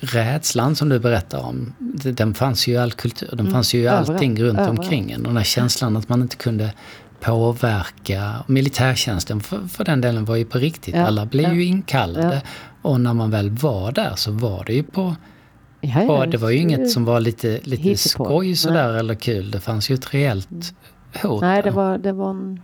rädslan 0.00 0.76
som 0.76 0.88
du 0.88 0.98
berättar 0.98 1.38
om, 1.38 1.72
den 2.04 2.34
fanns 2.34 2.66
ju 2.66 2.72
i 2.72 2.76
all 2.76 2.92
kultur. 2.92 3.28
Den 3.30 3.40
mm. 3.40 3.52
fanns 3.52 3.74
ju 3.74 3.80
i 3.80 3.88
allting 3.88 4.42
runt 4.42 4.58
Överallt. 4.58 4.78
omkring 4.78 5.10
en. 5.10 5.22
den 5.22 5.36
här 5.36 5.44
känslan 5.44 5.96
att 5.96 6.08
man 6.08 6.22
inte 6.22 6.36
kunde 6.36 6.72
påverka. 7.20 8.44
Militärtjänsten 8.46 9.40
för, 9.40 9.68
för 9.68 9.84
den 9.84 10.00
delen 10.00 10.24
var 10.24 10.36
ju 10.36 10.44
på 10.44 10.58
riktigt. 10.58 10.94
Ja. 10.94 11.06
Alla 11.06 11.26
blev 11.26 11.48
ja. 11.48 11.54
ju 11.54 11.64
inkallade. 11.64 12.34
Ja. 12.34 12.40
Och 12.82 13.00
när 13.00 13.14
man 13.14 13.30
väl 13.30 13.50
var 13.50 13.92
där 13.92 14.12
så 14.16 14.30
var 14.30 14.64
det 14.64 14.74
ju 14.74 14.82
på 14.82 15.16
Ja, 15.84 16.02
ja, 16.02 16.26
det 16.26 16.36
var 16.36 16.50
ju 16.50 16.58
inget 16.58 16.90
som 16.90 17.04
var 17.04 17.20
lite, 17.20 17.60
lite 17.62 17.96
skoj 17.96 18.56
sådär 18.56 18.88
Nej. 18.88 18.98
eller 19.00 19.14
kul. 19.14 19.50
Det 19.50 19.60
fanns 19.60 19.90
ju 19.90 19.94
ett 19.94 20.14
reellt 20.14 20.50
mm. 20.50 20.62
hot. 21.22 21.40
Nej, 21.40 21.62
det 21.62 21.70
var, 21.70 21.98
det 21.98 22.12
var 22.12 22.30
en... 22.30 22.60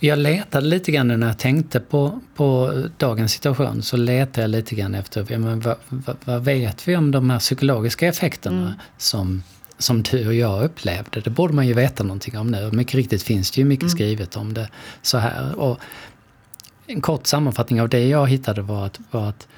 Jag 0.00 0.18
letade 0.18 0.66
lite 0.66 0.92
grann 0.92 1.08
när 1.08 1.26
jag 1.26 1.38
tänkte 1.38 1.80
på, 1.80 2.20
på 2.34 2.72
dagens 2.96 3.32
situation 3.32 3.82
så 3.82 3.96
letade 3.96 4.40
jag 4.40 4.50
lite 4.50 4.74
grann 4.74 4.94
efter 4.94 5.26
ja, 5.28 5.38
men 5.38 5.60
vad, 5.60 5.76
vad, 5.88 6.16
vad 6.24 6.44
vet 6.44 6.88
vi 6.88 6.96
om 6.96 7.10
de 7.10 7.30
här 7.30 7.38
psykologiska 7.38 8.08
effekterna 8.08 8.62
mm. 8.62 8.72
som, 8.98 9.42
som 9.78 10.02
du 10.02 10.26
och 10.26 10.34
jag 10.34 10.64
upplevde. 10.64 11.20
Det 11.20 11.30
borde 11.30 11.54
man 11.54 11.66
ju 11.66 11.74
veta 11.74 12.04
någonting 12.04 12.38
om 12.38 12.46
nu. 12.46 12.70
Mycket 12.72 12.94
riktigt 12.94 13.22
finns 13.22 13.50
det 13.50 13.60
ju 13.60 13.64
mycket 13.64 13.82
mm. 13.82 13.90
skrivet 13.90 14.36
om 14.36 14.54
det 14.54 14.68
så 15.02 15.18
här. 15.18 15.58
Och 15.58 15.78
en 16.86 17.00
kort 17.00 17.26
sammanfattning 17.26 17.80
av 17.80 17.88
det 17.88 18.08
jag 18.08 18.26
hittade 18.28 18.62
var 18.62 18.86
att, 18.86 19.00
var 19.10 19.28
att 19.28 19.48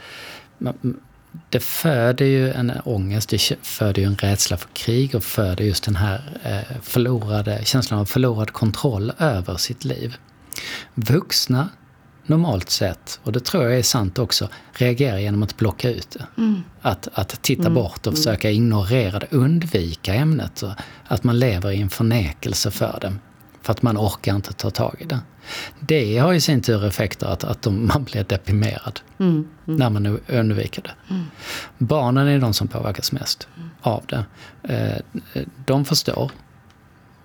det 1.49 1.61
föder 1.61 2.26
ju 2.26 2.52
en 2.52 2.73
ångest, 2.85 3.28
det 3.28 3.56
föder 3.62 4.02
ju 4.02 4.08
en 4.08 4.16
rädsla 4.16 4.56
för 4.56 4.68
krig 4.73 5.14
och 5.14 5.25
föder 5.25 5.64
just 5.64 5.85
den 5.85 5.97
här 5.97 6.38
eh, 6.42 6.76
förlorade, 6.82 7.61
känslan 7.64 8.00
av 8.00 8.04
förlorad 8.04 8.52
kontroll 8.52 9.12
över 9.18 9.56
sitt 9.56 9.85
liv. 9.85 10.16
Vuxna 10.94 11.68
normalt 12.26 12.70
sett, 12.70 13.20
och 13.23 13.32
det 13.32 13.40
tror 13.40 13.64
jag 13.64 13.78
är 13.78 13.82
sant 13.82 14.18
också, 14.18 14.49
reagerar 14.73 15.18
genom 15.18 15.42
att 15.42 15.56
blocka 15.56 15.90
ut 15.90 16.11
det. 16.11 16.26
Mm. 16.42 16.62
Att, 16.82 17.08
att 17.12 17.42
titta 17.42 17.62
mm. 17.62 17.75
bort 17.75 18.06
och 18.06 18.16
försöka 18.16 18.50
ignorera 18.50 19.18
det, 19.18 19.26
undvika 19.30 20.14
ämnet. 20.14 20.62
Att 21.08 21.25
man 21.25 21.38
lever 21.38 21.70
i 21.70 21.80
en 21.80 21.90
förnekelse 21.90 22.70
för 22.70 22.99
det. 23.00 23.14
För 23.62 23.73
att 23.73 23.82
man 23.82 23.99
orkar 23.99 24.35
inte 24.35 24.52
ta 24.52 24.70
tag 24.70 24.97
i 24.99 25.04
det. 25.04 25.18
Det 25.81 26.19
har 26.19 26.33
i 26.33 26.40
sin 26.40 26.62
tur 26.62 26.85
effekter 26.85 27.26
att, 27.26 27.45
att 27.45 27.62
de, 27.62 27.87
man 27.87 28.05
blir 28.05 28.25
deprimerad 28.25 29.00
mm, 29.19 29.33
mm. 29.67 29.78
när 29.78 29.90
man 29.90 30.21
undviker 30.28 30.83
det. 30.83 31.14
Mm. 31.14 31.25
Barnen 31.78 32.28
är 32.28 32.38
de 32.38 32.55
som 32.55 32.69
påverkas 32.69 33.12
mest 33.12 33.49
av 33.81 34.05
det. 34.09 34.25
Eh, 34.62 35.43
de 35.67 35.85
förstår 35.85 36.31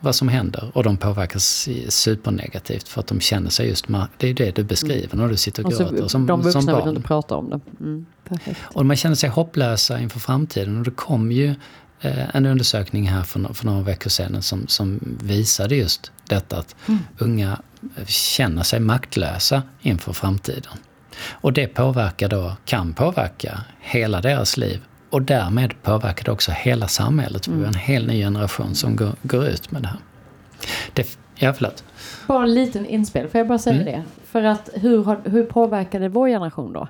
vad 0.03 0.15
som 0.15 0.27
händer 0.27 0.71
och 0.73 0.83
de 0.83 0.97
påverkas 0.97 1.69
supernegativt 1.89 2.87
för 2.87 2.99
att 2.99 3.07
de 3.07 3.19
känner 3.19 3.49
sig 3.49 3.67
just, 3.67 3.85
det 4.17 4.29
är 4.29 4.33
det 4.33 4.55
du 4.55 4.63
beskriver 4.63 5.17
när 5.17 5.27
du 5.27 5.37
sitter 5.37 5.65
och 5.65 5.71
gråter 5.71 6.07
som, 6.07 6.25
de 6.25 6.41
vuxna 6.41 6.61
som 6.61 6.65
barn. 6.65 6.87
vill 6.87 6.95
inte 6.95 7.07
prata 7.07 7.35
om 7.35 7.49
det. 7.49 7.59
Mm, 7.79 8.05
och 8.61 8.85
man 8.85 8.95
känner 8.95 9.15
sig 9.15 9.29
hopplösa 9.29 9.99
inför 9.99 10.19
framtiden 10.19 10.77
och 10.77 10.83
det 10.83 10.91
kom 10.91 11.31
ju 11.31 11.55
en 12.33 12.45
undersökning 12.45 13.07
här 13.07 13.23
för, 13.23 13.53
för 13.53 13.65
några 13.65 13.81
veckor 13.81 14.09
sedan 14.09 14.41
som, 14.41 14.67
som 14.67 15.17
visade 15.23 15.75
just 15.75 16.11
detta 16.29 16.57
att 16.57 16.75
mm. 16.87 16.99
unga 17.17 17.61
känner 18.07 18.63
sig 18.63 18.79
maktlösa 18.79 19.61
inför 19.81 20.13
framtiden. 20.13 20.73
Och 21.31 21.53
det 21.53 21.67
påverkar 21.67 22.29
då, 22.29 22.55
kan 22.65 22.93
påverka 22.93 23.61
hela 23.79 24.21
deras 24.21 24.57
liv 24.57 24.81
och 25.09 25.21
därmed 25.21 25.73
påverkar 25.83 26.25
det 26.25 26.31
också 26.31 26.51
hela 26.51 26.87
samhället. 26.87 27.47
Mm. 27.47 27.59
Vi 27.59 27.65
har 27.65 27.73
en 27.73 27.79
hel 27.79 28.07
ny 28.07 28.19
generation 28.19 28.75
som 28.75 28.95
går, 28.95 29.11
går 29.21 29.45
ut 29.45 29.71
med 29.71 29.81
det 29.81 29.87
här. 29.87 29.99
Det, 30.93 31.17
ja, 31.35 31.53
förlåt. 31.53 31.83
Bara 32.27 32.43
en 32.43 32.53
liten 32.53 32.85
inspel, 32.85 33.29
får 33.29 33.37
jag 33.37 33.47
bara 33.47 33.59
säga 33.59 33.81
mm. 33.81 33.85
det? 33.85 34.03
För 34.25 34.43
att 34.43 34.69
hur, 34.73 35.03
har, 35.03 35.21
hur 35.25 35.43
påverkade 35.43 36.09
vår 36.09 36.27
generation 36.27 36.73
då? 36.73 36.87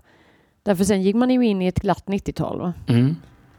Därför 0.63 0.83
sen 0.83 1.01
gick 1.01 1.15
man 1.15 1.29
ju 1.29 1.45
in 1.45 1.61
i 1.61 1.67
ett 1.67 1.79
glatt 1.79 2.03
90-tal. 2.05 2.73
Mm. 2.87 3.15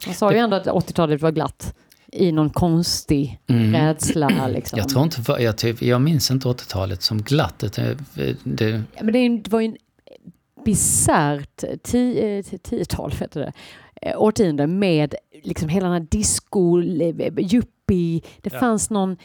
Man 0.06 0.14
sa 0.14 0.32
ju 0.32 0.38
ändå 0.38 0.56
att 0.56 0.66
80-talet 0.66 1.22
var 1.22 1.32
glatt 1.32 1.74
i 2.12 2.32
någon 2.32 2.50
konstig 2.50 3.40
mm. 3.46 3.72
rädsla. 3.72 4.48
Liksom. 4.48 4.78
Jag, 4.78 4.88
tror 4.88 5.04
inte, 5.04 5.42
jag, 5.42 5.58
typ, 5.58 5.82
jag 5.82 6.00
minns 6.00 6.30
inte 6.30 6.48
80-talet 6.48 7.02
som 7.02 7.22
glatt. 7.22 7.58
Det, 7.58 7.96
det... 8.44 8.82
Ja, 8.96 9.02
men 9.02 9.42
det, 9.42 9.48
var 9.50 9.60
ju 9.60 9.66
en 9.66 9.76
bisarrt 10.64 11.62
10-tal, 11.62 13.12
eh, 13.12 13.18
heter 13.18 13.40
det, 13.40 13.52
eh, 14.02 14.22
årtionde 14.22 14.66
med 14.66 15.14
liksom 15.42 15.68
hela 15.68 15.86
den 15.86 16.02
här 16.02 16.08
disco, 16.10 16.82
yuppie, 17.38 18.20
det 18.40 18.52
ja. 18.52 18.60
fanns 18.60 18.90
någon 18.90 19.16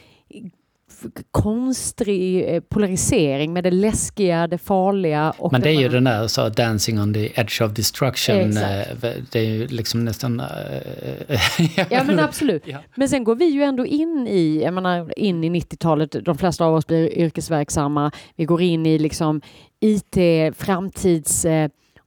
konstig 1.32 2.50
eh, 2.56 2.60
polarisering 2.60 3.54
med 3.54 3.64
det 3.64 3.72
läskiga, 3.72 4.48
det 4.48 4.58
farliga. 4.58 5.34
Och 5.38 5.52
Men 5.52 5.62
det, 5.62 5.70
det 5.70 5.76
är 5.76 5.82
ju 5.82 5.90
den 5.90 6.04
där 6.04 6.28
så 6.28 6.50
Dancing 6.50 7.02
on 7.02 7.14
the 7.14 7.40
edge 7.42 7.62
of 7.62 7.72
destruction. 7.72 8.36
Exakt. 8.36 9.04
Eh, 9.04 9.12
det 9.32 9.40
är 9.40 9.44
ju 9.44 9.68
liksom 9.68 10.06
nästan... 10.06 10.40
Eh, 10.40 11.42
ja 11.90 12.04
men 12.04 12.20
absolut. 12.20 12.64
Ja. 12.66 12.78
Men 12.96 13.10
sen 13.10 13.24
går 13.24 13.36
vi 13.36 13.46
ju 13.46 13.64
ändå 13.64 13.86
in 13.86 14.28
i, 14.28 14.62
jag 14.64 14.74
menar, 14.74 15.20
in 15.20 15.44
i 15.44 15.50
90-talet. 15.50 16.16
De 16.26 16.38
flesta 16.38 16.66
av 16.66 16.76
oss 16.76 16.88
blir 16.88 17.18
yrkesverksamma. 17.18 18.12
Vi 18.36 18.46
går 18.46 18.62
in 18.62 18.86
i 18.86 19.00
liksom 19.00 19.42
IT, 19.80 20.18
framtids 20.56 21.46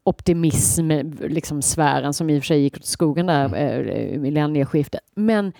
optimism, 0.04 0.90
liksom 1.20 1.62
sfären 1.62 2.14
som 2.14 2.30
i 2.30 2.38
och 2.38 2.42
för 2.42 2.46
sig 2.46 2.60
gick 2.60 2.76
åt 2.76 2.84
skogen 2.84 3.26
där, 3.26 3.44
mm. 3.44 4.22
millennieskiftet. 4.22 5.00
Men 5.14 5.52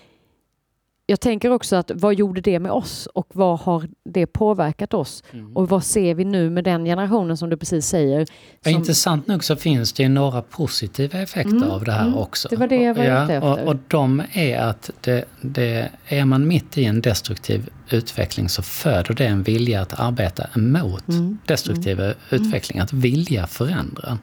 jag 1.12 1.21
tänker 1.21 1.50
också 1.50 1.76
att 1.76 1.90
vad 1.95 2.14
gjorde 2.14 2.40
det 2.40 2.59
med 2.59 2.73
oss 2.73 3.07
och 3.07 3.26
vad 3.33 3.61
har 3.61 3.88
det 4.04 4.26
påverkat 4.26 4.95
oss? 4.95 5.23
Mm. 5.33 5.57
Och 5.57 5.69
vad 5.69 5.85
ser 5.85 6.14
vi 6.14 6.25
nu 6.25 6.50
med 6.50 6.64
den 6.64 6.85
generationen 6.85 7.37
som 7.37 7.50
du 7.50 7.57
precis 7.57 7.87
säger? 7.87 8.26
Som... 8.62 8.73
Intressant 8.73 9.26
nog 9.26 9.45
så 9.45 9.57
finns 9.57 9.92
det 9.92 10.09
några 10.09 10.42
positiva 10.42 11.19
effekter 11.19 11.57
mm. 11.57 11.71
av 11.71 11.85
det 11.85 11.92
här 11.92 12.07
mm. 12.07 12.19
också. 12.19 12.49
Det 12.49 12.57
var 12.57 12.66
det 12.66 12.83
jag 12.83 12.95
var 12.95 13.04
ja, 13.04 13.25
ute 13.25 13.35
efter. 13.35 13.62
Och, 13.62 13.69
och 13.69 13.76
de 13.88 14.23
är 14.33 14.59
att 14.59 14.90
det, 15.00 15.25
det, 15.40 15.90
är 16.07 16.25
man 16.25 16.49
mitt 16.49 16.78
i 16.78 16.85
en 16.85 17.00
destruktiv 17.00 17.71
utveckling 17.90 18.49
så 18.49 18.62
föder 18.62 19.14
det 19.14 19.26
en 19.26 19.42
vilja 19.42 19.81
att 19.81 20.00
arbeta 20.00 20.47
emot 20.57 21.09
mm. 21.09 21.38
mm. 21.49 22.14
utveckling, 22.31 22.81
att 22.81 22.92
vilja 22.92 23.47
förändra. 23.47 24.19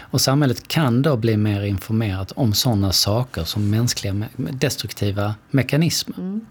Och 0.00 0.20
samhället 0.20 0.68
kan 0.68 1.02
då 1.02 1.16
bli 1.16 1.36
mer 1.36 1.62
informerat 1.62 2.32
om 2.32 2.54
sådana 2.54 2.92
saker 2.92 3.44
som 3.44 3.70
mänskliga 3.70 4.14
destruktiva 4.36 5.34
mekanismer. 5.50 6.18
Mm. 6.18 6.46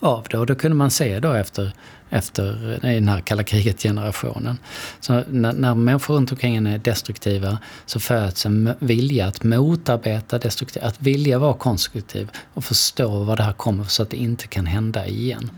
av 0.00 0.26
det. 0.30 0.38
Och 0.38 0.46
då 0.46 0.54
kunde 0.54 0.76
man 0.76 0.90
se 0.90 1.20
då 1.20 1.32
efter, 1.32 1.72
efter 2.10 2.74
i 2.86 2.94
den 2.94 3.08
här 3.08 3.20
kalla 3.20 3.42
kriget-generationen. 3.42 4.58
Så 5.00 5.24
när, 5.28 5.52
när 5.52 5.74
människor 5.74 6.14
runt 6.14 6.32
omkring 6.32 6.56
en 6.56 6.66
är 6.66 6.78
destruktiva 6.78 7.58
så 7.86 8.00
föds 8.00 8.46
en 8.46 8.74
vilja 8.78 9.26
att 9.26 9.44
motarbeta 9.44 10.38
destruktiva, 10.38 10.86
att 10.86 11.02
vilja 11.02 11.38
vara 11.38 11.54
konstruktiv 11.54 12.30
och 12.54 12.64
förstå 12.64 13.24
var 13.24 13.36
det 13.36 13.42
här 13.42 13.52
kommer 13.52 13.84
så 13.84 14.02
att 14.02 14.10
det 14.10 14.16
inte 14.16 14.46
kan 14.46 14.66
hända 14.66 15.06
igen. 15.06 15.50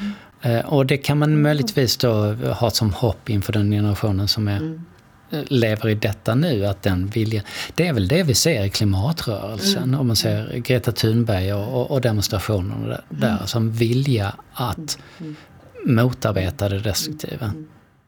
Mm. 0.00 0.12
Eh, 0.42 0.66
och 0.66 0.86
det 0.86 0.96
kan 0.96 1.18
man 1.18 1.42
möjligtvis 1.42 1.96
då 1.96 2.34
ha 2.34 2.70
som 2.70 2.92
hopp 2.92 3.30
inför 3.30 3.52
den 3.52 3.70
generationen 3.70 4.28
som 4.28 4.48
är 4.48 4.56
mm 4.56 4.84
lever 5.30 5.88
i 5.88 5.94
detta 5.94 6.34
nu, 6.34 6.66
att 6.66 6.82
den 6.82 7.06
viljan... 7.06 7.44
Det 7.74 7.86
är 7.86 7.92
väl 7.92 8.08
det 8.08 8.22
vi 8.22 8.34
ser 8.34 8.64
i 8.64 8.70
klimatrörelsen, 8.70 9.82
mm. 9.82 10.00
om 10.00 10.06
man 10.06 10.16
ser 10.16 10.56
Greta 10.58 10.92
Thunberg 10.92 11.52
och, 11.52 11.90
och 11.90 12.00
demonstrationerna 12.00 13.00
där, 13.08 13.36
mm. 13.36 13.46
som 13.46 13.72
vilja 13.72 14.34
att 14.52 14.98
mm. 15.20 15.36
motarbeta 15.84 16.68
det 16.68 16.80
destruktiva. 16.80 17.46
Mm. 17.46 17.66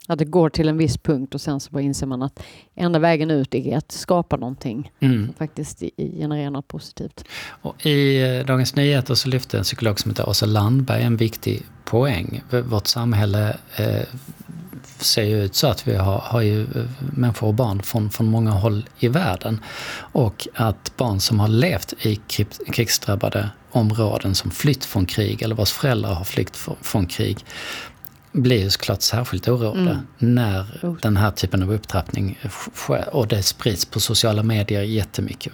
Att 0.09 0.19
det 0.19 0.25
går 0.25 0.51
till 0.51 0.69
en 0.69 0.79
viss 0.79 0.99
punkt 0.99 1.35
och 1.35 1.41
sen 1.41 1.61
så 1.61 1.71
bara 1.71 1.83
inser 1.83 2.07
man 2.07 2.23
att 2.23 2.43
enda 2.75 2.99
vägen 2.99 3.31
ut 3.31 3.55
är 3.55 3.77
att 3.77 3.93
skapa 3.93 4.37
någonting 4.37 4.93
mm. 5.01 5.27
som 5.27 5.35
faktiskt 5.35 5.83
genererar 5.97 6.51
något 6.51 6.69
positivt. 6.69 7.25
Och 7.47 7.87
I 7.87 8.23
eh, 8.23 8.47
Dagens 8.47 8.77
Nyheter 8.77 9.15
så 9.15 9.29
lyfte 9.29 9.59
en 9.59 9.65
psykolog 9.65 10.01
som 10.01 10.11
heter 10.11 10.29
Åsa 10.29 10.47
Landberg 10.47 11.03
en 11.03 11.17
viktig 11.17 11.63
poäng. 11.85 12.43
Vårt 12.51 12.87
samhälle 12.87 13.57
eh, 13.77 14.03
ser 15.05 15.23
ju 15.23 15.45
ut 15.45 15.55
så 15.55 15.67
att 15.67 15.89
vi 15.89 15.97
har, 15.97 16.19
har 16.19 16.41
ju 16.41 16.63
eh, 16.63 16.85
människor 16.99 17.49
och 17.49 17.55
barn 17.55 17.83
från, 17.83 18.11
från 18.11 18.27
många 18.27 18.51
håll 18.51 18.89
i 18.99 19.09
världen. 19.09 19.61
Och 19.97 20.49
att 20.55 20.97
barn 20.97 21.21
som 21.21 21.41
har 21.41 21.49
levt 21.49 21.93
i 22.07 22.21
krigsdrabbade 22.73 23.51
områden 23.71 24.35
som 24.35 24.51
flytt 24.51 24.85
från 24.85 25.07
krig 25.07 25.43
eller 25.43 25.55
vars 25.55 25.73
föräldrar 25.73 26.15
har 26.15 26.25
flytt 26.25 26.57
från 26.81 27.07
krig 27.07 27.45
blir 28.33 28.61
ju 28.61 28.71
såklart 28.71 29.03
särskilt 29.03 29.49
oroade 29.49 29.81
mm. 29.81 30.07
när 30.19 30.67
den 31.03 31.17
här 31.17 31.31
typen 31.31 31.63
av 31.63 31.73
upptrappning 31.73 32.39
sker 32.75 33.15
och 33.15 33.29
det 33.29 33.43
sprids 33.43 33.85
på 33.85 34.01
sociala 34.01 34.43
medier 34.43 34.83
jättemycket. 34.83 35.53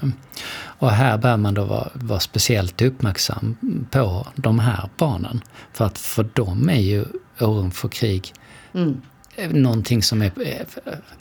Och 0.78 0.90
här 0.90 1.19
bör 1.19 1.37
man 1.37 1.55
då 1.55 1.64
vara, 1.64 1.88
vara 1.95 2.21
speciellt 2.21 2.83
uppmärksam 2.83 3.57
på 3.90 4.26
de 4.35 4.59
här 4.59 4.88
barnen. 4.97 5.40
För 5.73 5.85
att 5.85 5.99
för 5.99 6.28
dem 6.35 6.69
är 6.69 6.81
ju 6.81 7.05
oron 7.38 7.71
för 7.71 7.88
krig 7.88 8.33
mm 8.75 9.00
någonting 9.50 10.02
som 10.02 10.23
är 10.23 10.33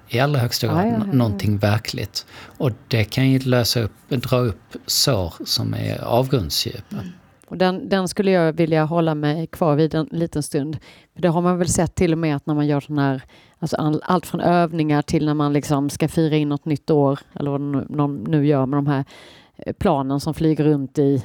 i 0.09 0.19
allra 0.19 0.39
högsta 0.39 0.67
grad 0.67 0.77
ja, 0.77 0.85
ja, 0.85 1.03
ja, 1.05 1.13
någonting 1.13 1.57
verkligt. 1.57 2.25
Och 2.57 2.71
det 2.87 3.03
kan 3.03 3.29
ju 3.29 3.39
lösa 3.39 3.81
upp, 3.81 3.91
dra 4.09 4.37
upp 4.37 4.75
sår 4.85 5.33
som 5.45 5.73
är 5.73 6.03
avgrundsdjupa. 6.03 6.95
Mm. 6.95 7.07
Och 7.47 7.57
den, 7.57 7.89
den, 7.89 8.07
skulle 8.07 8.31
jag 8.31 8.53
vilja 8.53 8.85
hålla 8.85 9.15
mig 9.15 9.47
kvar 9.47 9.75
vid 9.75 9.95
en 9.95 10.07
liten 10.11 10.43
stund. 10.43 10.77
För 11.13 11.21
det 11.21 11.27
har 11.27 11.41
man 11.41 11.57
väl 11.57 11.67
sett 11.67 11.95
till 11.95 12.11
och 12.11 12.17
med 12.17 12.35
att 12.35 12.45
när 12.45 12.53
man 12.53 12.67
gör 12.67 12.79
sådana 12.79 13.01
här, 13.01 13.21
alltså 13.59 13.75
all, 13.75 14.01
allt 14.03 14.25
från 14.25 14.41
övningar 14.41 15.01
till 15.01 15.25
när 15.25 15.33
man 15.33 15.53
liksom 15.53 15.89
ska 15.89 16.07
fira 16.07 16.35
in 16.35 16.49
något 16.49 16.65
nytt 16.65 16.89
år, 16.89 17.19
eller 17.33 17.51
vad 17.51 17.97
de 17.97 18.23
nu 18.23 18.47
gör 18.47 18.65
med 18.65 18.77
de 18.77 18.87
här 18.87 19.05
eh, 19.57 19.73
planen 19.73 20.19
som 20.19 20.33
flyger 20.33 20.63
runt 20.63 20.97
i 20.97 21.23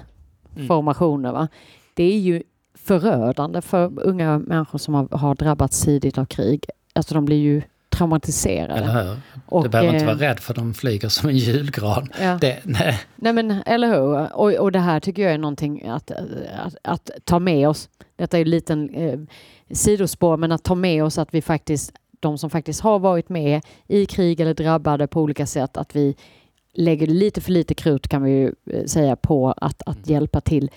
mm. 0.56 0.68
formationer. 0.68 1.32
Va? 1.32 1.48
Det 1.94 2.04
är 2.04 2.18
ju 2.18 2.42
förödande 2.74 3.60
för 3.60 3.92
unga 4.00 4.38
människor 4.38 4.78
som 4.78 4.94
har, 4.94 5.08
har 5.10 5.34
drabbats 5.34 5.80
tidigt 5.80 6.18
av 6.18 6.24
krig 6.24 6.66
alltså 6.92 7.14
de 7.14 7.24
blir 7.24 7.36
ju 7.36 7.62
traumatiserade. 7.92 8.74
Eller 8.74 9.04
hur? 9.04 9.16
Och, 9.46 9.62
du 9.62 9.68
behöver 9.68 9.94
inte 9.94 10.06
vara 10.06 10.16
rädd 10.16 10.40
för 10.40 10.54
de 10.54 10.74
flyger 10.74 11.08
som 11.08 11.28
en 11.28 11.36
julgran. 11.36 12.08
Ja. 12.20 12.38
Det, 12.40 12.58
nej. 12.64 13.00
nej 13.16 13.32
men 13.32 13.50
eller 13.50 13.88
hur? 13.88 14.32
Och, 14.36 14.52
och 14.52 14.72
det 14.72 14.78
här 14.78 15.00
tycker 15.00 15.22
jag 15.22 15.32
är 15.32 15.38
någonting 15.38 15.88
att, 15.88 16.10
att, 16.54 16.76
att 16.82 17.10
ta 17.24 17.38
med 17.38 17.68
oss. 17.68 17.88
Detta 18.16 18.38
är 18.38 18.42
en 18.42 18.50
liten 18.50 18.90
eh, 18.94 19.18
sidospår 19.70 20.36
men 20.36 20.52
att 20.52 20.64
ta 20.64 20.74
med 20.74 21.04
oss 21.04 21.18
att 21.18 21.34
vi 21.34 21.42
faktiskt, 21.42 21.92
de 22.20 22.38
som 22.38 22.50
faktiskt 22.50 22.80
har 22.80 22.98
varit 22.98 23.28
med 23.28 23.60
i 23.88 24.06
krig 24.06 24.40
eller 24.40 24.54
drabbade 24.54 25.06
på 25.06 25.20
olika 25.20 25.46
sätt, 25.46 25.76
att 25.76 25.96
vi 25.96 26.14
lägger 26.74 27.06
lite 27.06 27.40
för 27.40 27.52
lite 27.52 27.74
krut 27.74 28.08
kan 28.08 28.22
vi 28.22 28.30
ju 28.30 28.52
eh, 28.70 28.84
säga 28.84 29.16
på 29.16 29.52
att, 29.56 29.82
att 29.86 29.96
mm. 29.96 30.04
hjälpa 30.06 30.40
till 30.40 30.70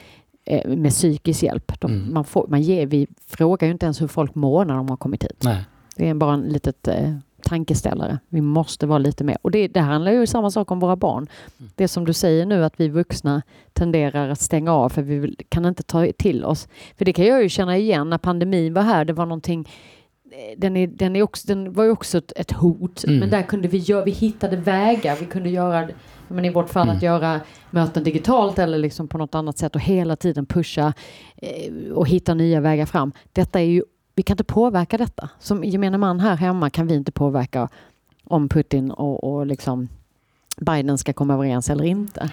eh, 0.45 0.69
med 0.69 0.91
psykisk 0.91 1.43
hjälp. 1.43 1.79
De, 1.79 1.91
mm. 1.91 2.13
man, 2.13 2.25
får, 2.25 2.47
man 2.47 2.61
ger, 2.61 2.85
vi 2.85 3.07
frågar 3.27 3.67
ju 3.67 3.71
inte 3.71 3.85
ens 3.85 4.01
hur 4.01 4.07
folk 4.07 4.35
mår 4.35 4.65
när 4.65 4.75
de 4.75 4.89
har 4.89 4.97
kommit 4.97 5.23
hit. 5.23 5.43
Nej. 5.43 5.63
Det 5.95 6.09
är 6.09 6.13
bara 6.13 6.33
en 6.33 6.41
litet 6.41 6.87
eh, 6.87 7.13
tankeställare. 7.45 8.19
Vi 8.29 8.41
måste 8.41 8.87
vara 8.87 8.99
lite 8.99 9.23
mer. 9.23 9.37
Och 9.41 9.51
det, 9.51 9.67
det 9.67 9.79
handlar 9.79 10.11
ju 10.11 10.27
samma 10.27 10.51
sak 10.51 10.71
om 10.71 10.79
våra 10.79 10.95
barn. 10.95 11.27
Mm. 11.59 11.71
Det 11.75 11.87
som 11.87 12.05
du 12.05 12.13
säger 12.13 12.45
nu 12.45 12.65
att 12.65 12.79
vi 12.79 12.89
vuxna 12.89 13.41
tenderar 13.73 14.29
att 14.29 14.41
stänga 14.41 14.73
av 14.73 14.89
för 14.89 15.01
vi 15.01 15.35
kan 15.49 15.65
inte 15.65 15.83
ta 15.83 16.07
till 16.17 16.45
oss. 16.45 16.67
För 16.97 17.05
det 17.05 17.13
kan 17.13 17.25
jag 17.25 17.43
ju 17.43 17.49
känna 17.49 17.77
igen 17.77 18.09
när 18.09 18.17
pandemin 18.17 18.73
var 18.73 18.81
här. 18.81 19.05
Det 19.05 19.13
var 19.13 19.25
någonting 19.25 19.69
eh, 20.31 20.59
den, 20.59 20.77
är, 20.77 20.87
den, 20.87 21.15
är 21.15 21.21
också, 21.21 21.47
den 21.47 21.73
var 21.73 21.83
ju 21.83 21.91
också 21.91 22.17
ett, 22.17 22.33
ett 22.35 22.51
hot, 22.51 23.03
mm. 23.03 23.19
men 23.19 23.29
där 23.29 23.41
kunde 23.41 23.67
vi 23.67 23.77
göra, 23.77 24.05
vi 24.05 24.11
hittade 24.11 24.57
vägar, 24.57 25.17
vi 25.19 25.25
kunde 25.25 25.49
göra, 25.49 25.89
men 26.27 26.45
i 26.45 26.49
vårt 26.49 26.69
fall 26.69 26.87
mm. 26.87 26.97
att 26.97 27.03
göra 27.03 27.41
möten 27.69 28.03
digitalt 28.03 28.59
eller 28.59 28.77
liksom 28.77 29.07
på 29.07 29.17
något 29.17 29.35
annat 29.35 29.57
sätt 29.57 29.75
och 29.75 29.81
hela 29.81 30.15
tiden 30.15 30.45
pusha 30.45 30.93
eh, 31.37 31.91
och 31.93 32.07
hitta 32.07 32.33
nya 32.33 32.61
vägar 32.61 32.85
fram. 32.85 33.11
Detta 33.33 33.59
är 33.59 33.65
ju 33.65 33.83
vi 34.15 34.23
kan 34.23 34.33
inte 34.33 34.43
påverka 34.43 34.97
detta. 34.97 35.29
Som 35.39 35.63
gemene 35.63 35.97
man 35.97 36.19
här 36.19 36.35
hemma 36.35 36.69
kan 36.69 36.87
vi 36.87 36.95
inte 36.95 37.11
påverka 37.11 37.69
om 38.23 38.49
Putin 38.49 38.91
och, 38.91 39.23
och 39.23 39.45
liksom 39.45 39.87
Biden 40.57 40.97
ska 40.97 41.13
komma 41.13 41.33
överens 41.33 41.69
eller 41.69 41.83
inte. 41.83 42.31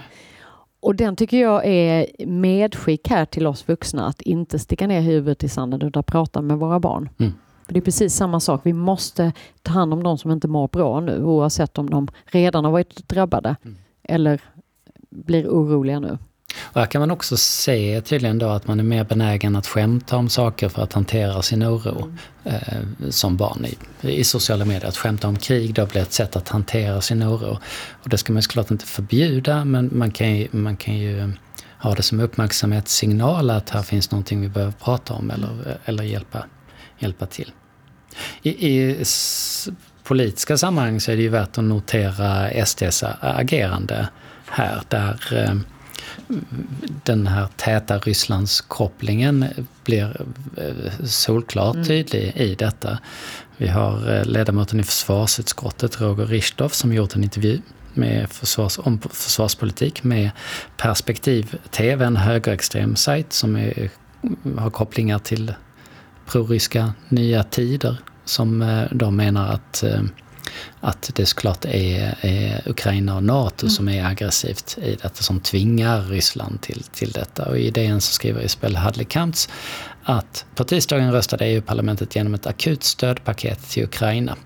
Och 0.81 0.97
den 0.97 1.17
tycker 1.17 1.41
jag 1.41 1.67
är 1.67 2.27
medskick 2.27 3.09
här 3.09 3.25
till 3.25 3.47
oss 3.47 3.69
vuxna 3.69 4.07
att 4.07 4.23
inte 4.23 4.59
sticka 4.59 4.87
ner 4.87 5.01
huvudet 5.01 5.45
i 5.45 5.49
sanden 5.49 5.83
utan 5.83 6.05
prata 6.05 6.41
med 6.41 6.59
våra 6.59 6.81
barn. 6.81 7.09
Mm. 7.19 7.33
För 7.67 7.75
Det 7.75 7.79
är 7.79 7.83
precis 7.85 8.15
samma 8.15 8.41
sak. 8.41 8.61
Vi 8.65 8.73
måste 8.73 9.33
ta 9.63 9.73
hand 9.73 9.93
om 9.93 10.03
de 10.03 10.19
som 10.19 10.31
inte 10.31 10.49
mår 10.49 10.69
bra 10.69 11.01
nu 11.01 11.25
oavsett 11.25 11.79
om 11.79 11.91
de 11.91 12.09
redan 12.25 12.65
har 12.65 12.73
varit 12.73 13.09
drabbade 13.09 13.57
mm. 13.63 13.77
eller 14.03 14.41
blir 15.11 15.49
oroliga 15.49 16.01
nu. 16.01 16.19
Och 16.61 16.81
här 16.81 16.87
kan 16.87 17.01
man 17.01 17.11
också 17.11 17.37
se 17.37 18.01
tydligen 18.01 18.39
då 18.39 18.49
att 18.49 18.67
man 18.67 18.81
är 18.81 18.85
mer 18.85 19.05
benägen 19.05 19.57
att 19.57 19.67
skämta 19.67 20.17
om 20.17 20.29
saker 20.29 20.69
för 20.69 20.83
att 20.83 20.93
hantera 20.93 21.43
sin 21.43 21.63
oro 21.63 22.17
mm. 22.45 22.59
eh, 23.01 23.11
som 23.11 23.37
barn 23.37 23.67
i, 23.67 24.11
i 24.21 24.25
sociala 24.25 24.65
medier. 24.65 24.89
Att 24.89 24.97
skämta 24.97 25.29
om 25.29 25.37
krig 25.37 25.75
då 25.75 25.87
blir 25.87 26.03
ett 26.03 26.13
sätt 26.13 26.37
att 26.37 26.49
hantera 26.49 27.01
sin 27.01 27.23
oro. 27.23 27.59
Och 28.03 28.09
det 28.09 28.19
ska 28.19 28.33
man 28.33 28.43
såklart 28.43 28.71
inte 28.71 28.87
förbjuda 28.87 29.65
men 29.65 29.91
man 29.93 30.11
kan 30.11 30.37
ju, 30.37 30.49
man 30.51 30.77
kan 30.77 30.97
ju 30.97 31.33
ha 31.79 31.95
det 31.95 32.03
som 32.03 32.21
uppmärksamhetssignal 32.21 33.51
att 33.51 33.71
här 33.71 33.83
finns 33.83 34.11
någonting 34.11 34.41
vi 34.41 34.49
behöver 34.49 34.73
prata 34.73 35.15
om 35.15 35.31
eller, 35.31 35.79
eller 35.85 36.05
hjälpa, 36.05 36.45
hjälpa 36.99 37.27
till. 37.27 37.53
I, 38.43 38.69
i 38.69 39.05
politiska 40.03 40.57
sammanhang 40.57 41.01
så 41.01 41.13
är 41.13 41.17
det 41.17 41.23
ju 41.23 41.29
värt 41.29 41.59
att 41.59 41.65
notera 41.65 42.65
SDs 42.67 43.05
agerande 43.21 44.09
här 44.47 44.83
där 44.89 45.19
eh, 45.33 45.55
den 47.05 47.27
här 47.27 47.49
täta 47.57 47.99
Rysslandskopplingen 47.99 49.45
blir 49.85 50.21
eh, 50.57 51.05
solklart 51.05 51.75
mm. 51.75 51.87
tydlig 51.87 52.33
i 52.37 52.55
detta. 52.55 52.99
Vi 53.57 53.69
har 53.69 54.17
eh, 54.17 54.25
ledamoten 54.25 54.81
i 54.81 54.83
försvarsutskottet, 54.83 56.01
Roger 56.01 56.27
Richthoff, 56.27 56.75
som 56.75 56.93
gjort 56.93 57.15
en 57.15 57.25
intervju 57.25 57.61
med 57.95 58.31
försvars, 58.31 58.79
om 58.79 59.01
försvarspolitik 59.01 60.05
med 60.05 60.31
Perspektiv 60.77 61.57
TV, 61.71 62.05
en 62.05 62.17
högerextrem 62.17 62.97
sajt 62.97 63.33
som 63.33 63.57
är, 63.57 63.91
har 64.59 64.71
kopplingar 64.71 65.19
till 65.19 65.55
proryska 66.27 66.93
Nya 67.09 67.43
Tider 67.43 67.97
som 68.25 68.63
eh, 68.63 68.85
de 68.91 69.17
menar 69.17 69.49
att, 69.49 69.85
att 70.81 71.11
det 71.15 71.27
såklart 71.27 71.65
är, 71.65 72.15
är 72.21 72.63
Ukraina 72.67 73.17
och 73.17 73.23
NATO 73.23 73.67
mm. 73.67 73.71
som 73.71 73.89
är 73.89 74.05
aggressivt 74.05 74.79
i 74.83 74.99
detta, 75.03 75.23
som 75.23 75.41
tvingar 75.41 76.03
Ryssland 76.03 76.61
till, 76.61 76.83
till 76.83 77.11
detta. 77.11 77.49
Och 77.49 77.59
i 77.59 77.71
DN 77.71 78.01
så 78.01 78.13
skriver 78.13 78.45
Isabel 78.45 78.77
Hadley 78.77 79.05
Kamps 79.05 79.49
att 80.05 80.45
på 80.55 80.65
tisdagen 80.65 81.13
röstade 81.13 81.47
EU-parlamentet 81.47 82.17
genom 82.17 82.35
ett 82.35 82.47
akut 82.47 82.85
stödpaket 82.85 83.71
till 83.71 83.85
Ukraina 83.85 84.37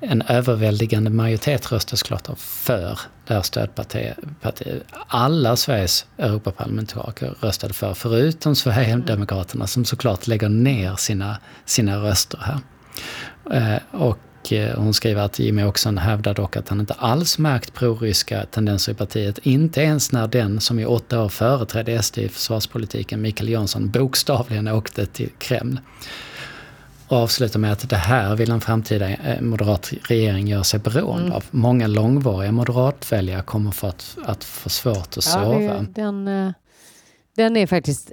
en 0.00 0.22
överväldigande 0.22 1.10
majoritet 1.10 1.72
röstade 1.72 1.96
såklart 1.96 2.38
för 2.38 2.98
det 3.26 3.34
här 3.34 3.42
stödpartiet. 3.42 4.18
Alla 5.06 5.56
Sveriges 5.56 6.06
Europaparlamentariker 6.18 7.34
röstade 7.40 7.74
för, 7.74 7.94
förutom 7.94 8.56
Sverigedemokraterna 8.56 9.66
som 9.66 9.84
såklart 9.84 10.26
lägger 10.26 10.48
ner 10.48 10.96
sina, 10.96 11.38
sina 11.64 11.96
röster 11.96 12.38
här. 12.38 12.60
Eh, 13.52 13.82
och 14.46 14.52
eh, 14.52 14.78
hon 14.78 14.94
skriver 14.94 15.22
att 15.22 15.38
Jimmy 15.38 15.64
Åkesson 15.64 15.98
hävdar 15.98 16.34
dock 16.34 16.56
att 16.56 16.68
han 16.68 16.80
inte 16.80 16.94
alls 16.94 17.38
märkt 17.38 17.74
proryska 17.74 18.46
tendenser 18.50 18.92
i 18.92 18.94
partiet. 18.94 19.38
Inte 19.38 19.80
ens 19.80 20.12
när 20.12 20.28
den 20.28 20.60
som 20.60 20.78
i 20.78 20.84
åtta 20.84 21.22
år 21.22 21.28
företrädde 21.28 22.02
SD 22.02 22.18
i 22.18 22.28
försvarspolitiken, 22.28 23.22
Mikael 23.22 23.48
Jansson, 23.48 23.90
bokstavligen 23.90 24.68
åkte 24.68 25.06
till 25.06 25.30
Kreml. 25.38 25.80
Och 27.08 27.16
avslutar 27.16 27.60
med 27.60 27.72
att 27.72 27.88
det 27.88 27.96
här 27.96 28.36
vill 28.36 28.50
en 28.50 28.60
framtida 28.60 29.08
eh, 29.08 29.40
moderat 29.40 29.92
regering 30.02 30.48
göra 30.48 30.64
sig 30.64 30.80
beroende 30.80 31.22
mm. 31.22 31.32
av. 31.32 31.44
Många 31.50 31.86
långvariga 31.86 32.52
moderatväljare 32.52 33.42
kommer 33.42 33.70
för 33.70 33.88
att, 33.88 34.18
att 34.24 34.44
få 34.44 34.68
svårt 34.68 35.16
att 35.16 35.24
sova. 35.24 35.62
Ja, 35.62 35.84
den, 35.88 36.54
den 37.36 37.56
är 37.56 37.66
faktiskt... 37.66 38.12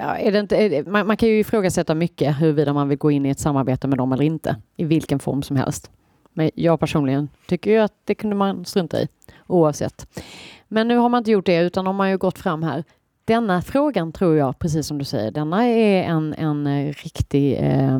Är 0.00 0.32
det 0.32 0.38
inte, 0.38 0.56
är 0.56 0.70
det, 0.70 0.86
man, 0.86 1.06
man, 1.06 1.16
kan 1.16 1.28
ju 1.28 1.38
ifrågasätta 1.38 1.94
mycket 1.94 2.40
huruvida 2.40 2.72
man 2.72 2.88
vill 2.88 2.98
gå 2.98 3.10
in 3.10 3.26
i 3.26 3.30
ett 3.30 3.40
samarbete 3.40 3.88
med 3.88 3.98
dem 3.98 4.12
eller 4.12 4.24
inte. 4.24 4.56
I 4.76 4.84
vilken 4.84 5.18
form 5.18 5.42
som 5.42 5.56
helst. 5.56 5.90
Men 6.32 6.50
jag 6.54 6.80
personligen 6.80 7.28
tycker 7.46 7.70
ju 7.70 7.78
att 7.78 7.92
det 8.04 8.14
kunde 8.14 8.36
man 8.36 8.64
strunta 8.64 9.00
i 9.00 9.08
oavsett. 9.46 10.20
Men 10.68 10.88
nu 10.88 10.96
har 10.96 11.08
man 11.08 11.18
inte 11.18 11.30
gjort 11.30 11.46
det 11.46 11.58
utan 11.58 11.86
har 11.86 12.06
ju 12.06 12.18
gått 12.18 12.38
fram 12.38 12.62
här. 12.62 12.84
Denna 13.24 13.62
frågan 13.62 14.12
tror 14.12 14.36
jag, 14.36 14.58
precis 14.58 14.86
som 14.86 14.98
du 14.98 15.04
säger, 15.04 15.30
denna 15.30 15.66
är 15.66 16.02
en, 16.02 16.34
en 16.34 16.92
riktig 16.92 17.58
eh, 17.58 17.98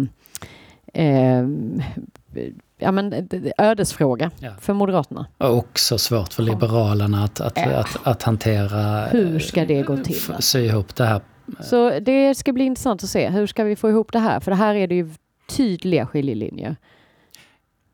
eh, 0.95 1.45
ja, 2.79 2.93
men, 2.93 3.29
ödesfråga 3.59 4.31
ja. 4.39 4.51
för 4.61 4.73
Moderaterna. 4.73 5.27
Och 5.39 5.57
också 5.57 5.99
svårt 5.99 6.33
för 6.33 6.43
Liberalerna 6.43 7.25
att, 7.25 7.41
att, 7.41 7.59
äh. 7.59 7.79
att, 7.79 7.99
att, 8.03 8.23
hantera. 8.23 9.07
Hur 9.07 9.39
ska 9.39 9.65
det 9.65 9.83
gå 9.83 9.97
till? 9.97 10.37
Sy 10.39 10.61
ihop 10.61 10.97
det 10.97 11.05
här. 11.05 11.21
Så 11.61 12.01
det 12.01 12.35
ska 12.35 12.53
bli 12.53 12.65
intressant 12.65 13.05
att 13.05 13.11
se. 13.11 13.29
Hur 13.29 13.47
ska 13.47 13.65
vi 13.65 13.77
få 13.77 13.89
ihop 13.89 14.13
det 14.13 14.19
här? 14.19 14.41
För 14.41 14.51
det 14.51 14.57
här 14.57 14.75
är 14.75 14.87
det 14.87 14.95
ju 14.95 15.11
tydliga 15.49 16.07
skiljelinjer. 16.07 16.77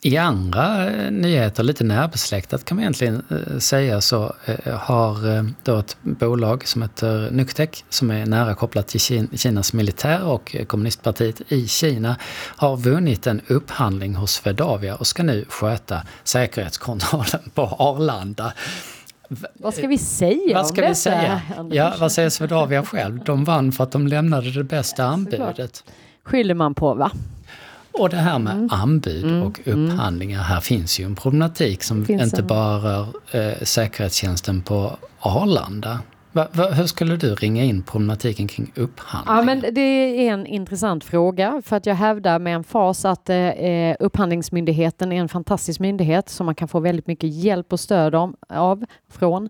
I 0.02 0.16
andra 0.16 0.90
eh, 0.90 1.10
nyheter, 1.10 1.62
lite 1.62 1.84
närbesläktat 1.84 2.64
kan 2.64 2.76
man 2.76 2.82
egentligen 2.82 3.22
eh, 3.30 3.58
säga, 3.58 4.00
så 4.00 4.34
eh, 4.44 4.74
har 4.74 5.46
då 5.62 5.78
ett 5.78 5.96
bolag 6.00 6.68
som 6.68 6.82
heter 6.82 7.30
Nuctec, 7.30 7.84
som 7.88 8.10
är 8.10 8.26
nära 8.26 8.54
kopplat 8.54 8.88
till 8.88 9.28
Kinas 9.38 9.72
militär 9.72 10.24
och 10.24 10.56
kommunistpartiet 10.66 11.40
i 11.48 11.68
Kina, 11.68 12.16
har 12.56 12.76
vunnit 12.76 13.26
en 13.26 13.40
upphandling 13.46 14.14
hos 14.14 14.32
Swedavia 14.32 14.94
och 14.94 15.06
ska 15.06 15.22
nu 15.22 15.44
sköta 15.48 16.02
säkerhetskontrollen 16.24 17.50
på 17.54 17.62
Arlanda. 17.62 18.52
Vad 19.54 19.74
ska 19.74 19.86
vi 19.86 19.98
säga 19.98 20.54
vad 20.54 20.66
ska 20.66 20.82
om 20.82 20.88
vi 20.88 20.94
säga? 20.94 21.40
Ja, 21.70 21.94
vad 22.00 22.12
säger 22.12 22.30
Swedavia 22.30 22.82
själv? 22.82 23.24
De 23.24 23.44
vann 23.44 23.72
för 23.72 23.84
att 23.84 23.92
de 23.92 24.06
lämnade 24.06 24.50
det 24.50 24.64
bästa 24.64 25.04
anbudet. 25.04 25.84
Skyller 26.22 26.54
man 26.54 26.74
på 26.74 26.94
va? 26.94 27.10
Och 27.92 28.08
det 28.08 28.16
här 28.16 28.38
med 28.38 28.52
mm. 28.52 28.68
anbud 28.72 29.24
mm. 29.24 29.42
och 29.42 29.60
mm. 29.64 29.90
upphandlingar. 29.90 30.42
Här 30.42 30.60
finns 30.60 31.00
ju 31.00 31.04
en 31.04 31.16
problematik 31.16 31.82
som 31.82 32.06
inte 32.08 32.40
en... 32.40 32.46
bara 32.46 32.78
rör 32.78 33.06
eh, 33.30 33.62
säkerhetstjänsten 33.62 34.62
på 34.62 34.96
Arlanda. 35.20 35.98
Va, 36.36 36.46
va, 36.52 36.70
hur 36.70 36.86
skulle 36.86 37.16
du 37.16 37.34
ringa 37.34 37.64
in 37.64 37.82
problematiken 37.82 38.48
kring 38.48 38.72
upphandling? 38.74 39.36
Ja, 39.36 39.42
men 39.42 39.74
det 39.74 39.80
är 39.80 40.32
en 40.32 40.46
intressant 40.46 41.04
fråga 41.04 41.62
för 41.64 41.76
att 41.76 41.86
jag 41.86 41.94
hävdar 41.94 42.38
med 42.38 42.54
en 42.54 42.64
fas 42.64 43.04
att 43.04 43.30
eh, 43.30 43.36
eh, 43.36 43.96
Upphandlingsmyndigheten 44.00 45.12
är 45.12 45.20
en 45.20 45.28
fantastisk 45.28 45.80
myndighet 45.80 46.28
som 46.28 46.46
man 46.46 46.54
kan 46.54 46.68
få 46.68 46.80
väldigt 46.80 47.06
mycket 47.06 47.30
hjälp 47.30 47.72
och 47.72 47.80
stöd 47.80 48.14
om, 48.14 48.36
av 48.48 48.84
från. 49.08 49.48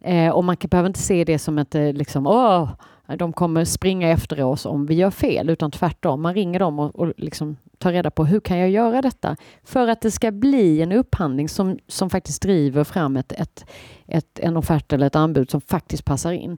Eh, 0.00 0.30
och 0.30 0.44
man 0.44 0.56
kan, 0.56 0.68
behöver 0.68 0.86
inte 0.86 1.00
se 1.00 1.24
det 1.24 1.38
som 1.38 1.58
ett 1.58 1.74
eh, 1.74 1.92
liksom, 1.92 2.26
åh, 2.26 2.68
de 3.06 3.32
kommer 3.32 3.64
springa 3.64 4.08
efter 4.08 4.42
oss 4.42 4.66
om 4.66 4.86
vi 4.86 4.94
gör 4.94 5.10
fel, 5.10 5.50
utan 5.50 5.70
tvärtom. 5.70 6.22
Man 6.22 6.34
ringer 6.34 6.58
dem 6.58 6.78
och, 6.78 6.96
och 6.96 7.12
liksom 7.16 7.56
tar 7.78 7.92
reda 7.92 8.10
på 8.10 8.24
hur 8.24 8.40
kan 8.40 8.58
jag 8.58 8.70
göra 8.70 9.02
detta? 9.02 9.36
För 9.64 9.88
att 9.88 10.00
det 10.00 10.10
ska 10.10 10.30
bli 10.30 10.82
en 10.82 10.92
upphandling 10.92 11.48
som, 11.48 11.78
som 11.86 12.10
faktiskt 12.10 12.42
driver 12.42 12.84
fram 12.84 13.16
ett, 13.16 13.32
ett, 13.32 13.66
ett, 14.06 14.38
en 14.38 14.56
offert 14.56 14.92
eller 14.92 15.06
ett 15.06 15.16
anbud 15.16 15.50
som 15.50 15.60
faktiskt 15.60 16.04
passar 16.04 16.32
in. 16.32 16.56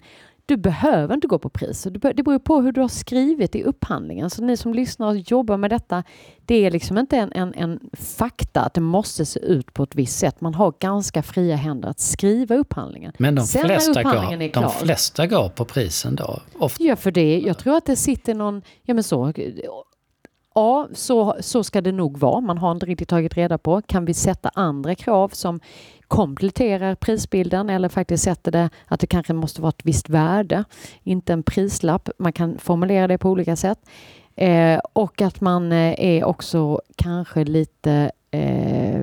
Du 0.49 0.57
behöver 0.57 1.15
inte 1.15 1.27
gå 1.27 1.39
på 1.39 1.49
pris. 1.49 1.87
Det 1.93 2.23
beror 2.23 2.39
på 2.39 2.61
hur 2.61 2.73
du 2.73 2.81
har 2.81 2.89
skrivit 2.89 3.55
i 3.55 3.63
upphandlingen. 3.63 4.31
Så 4.31 4.43
ni 4.43 4.57
som 4.57 4.75
lyssnar 4.75 5.07
och 5.07 5.17
jobbar 5.17 5.57
med 5.57 5.71
detta, 5.71 6.03
det 6.45 6.55
är 6.55 6.71
liksom 6.71 6.99
inte 6.99 7.17
en, 7.17 7.33
en, 7.33 7.55
en 7.55 7.81
fakta 7.93 8.61
att 8.61 8.75
det 8.75 8.81
måste 8.81 9.27
se 9.27 9.41
ut 9.41 9.75
på 9.75 9.83
ett 9.83 9.95
visst 9.95 10.19
sätt. 10.19 10.41
Man 10.41 10.55
har 10.55 10.75
ganska 10.81 11.23
fria 11.23 11.57
händer 11.57 11.89
att 11.89 12.01
skriva 12.01 12.55
upphandlingen. 12.55 13.13
Men 13.19 13.35
de, 13.35 13.47
Sen 13.47 13.65
flesta, 13.65 14.03
går, 14.03 14.63
de 14.63 14.71
flesta 14.71 15.27
går 15.27 15.49
på 15.49 15.65
prisen 15.65 16.17
då? 16.17 16.41
Ofta. 16.59 16.85
Ja, 16.85 16.97
för 16.97 17.11
det. 17.11 17.39
Jag 17.39 17.59
tror 17.59 17.77
att 17.77 17.87
det 17.87 17.97
sitter 17.97 18.35
någon, 18.35 18.63
ja 18.83 18.95
men 18.95 19.05
så, 19.05 19.33
Ja, 20.57 20.89
så, 20.93 21.37
så 21.41 21.65
ska 21.65 21.81
det 21.81 21.93
nog 21.93 22.19
vara. 22.19 22.41
Man 22.41 22.59
har 22.59 22.73
inte 22.73 22.87
riktigt 22.87 23.09
tagit 23.09 23.35
reda 23.35 23.59
på. 23.59 23.83
Kan 23.83 24.05
vi 24.05 24.15
sätta 24.15 24.51
andra 24.55 24.95
krav 24.95 25.29
som 25.29 25.61
kompletterar 26.09 26.95
prisbilden 26.95 27.71
eller 27.71 27.89
faktiskt 27.89 28.25
sätter 28.25 28.53
det 28.53 28.71
att 28.87 29.01
det 29.01 29.07
kanske 29.07 29.33
måste 29.33 29.63
vara 29.63 29.69
ett 29.71 29.81
visst 29.85 30.09
värde, 30.09 30.65
inte 31.03 31.33
en 31.33 31.43
prislapp. 31.43 32.09
Man 32.19 32.33
kan 32.33 32.59
formulera 32.59 33.07
det 33.07 33.19
på 33.19 33.31
olika 33.31 33.57
sätt. 33.57 33.79
Eh, 34.37 34.81
och 34.93 35.23
att 35.23 35.41
man 35.41 35.73
eh, 35.73 35.95
är 35.99 36.25
också 36.25 36.81
kanske 36.97 37.45
lite 37.45 38.11
eh, 38.31 39.01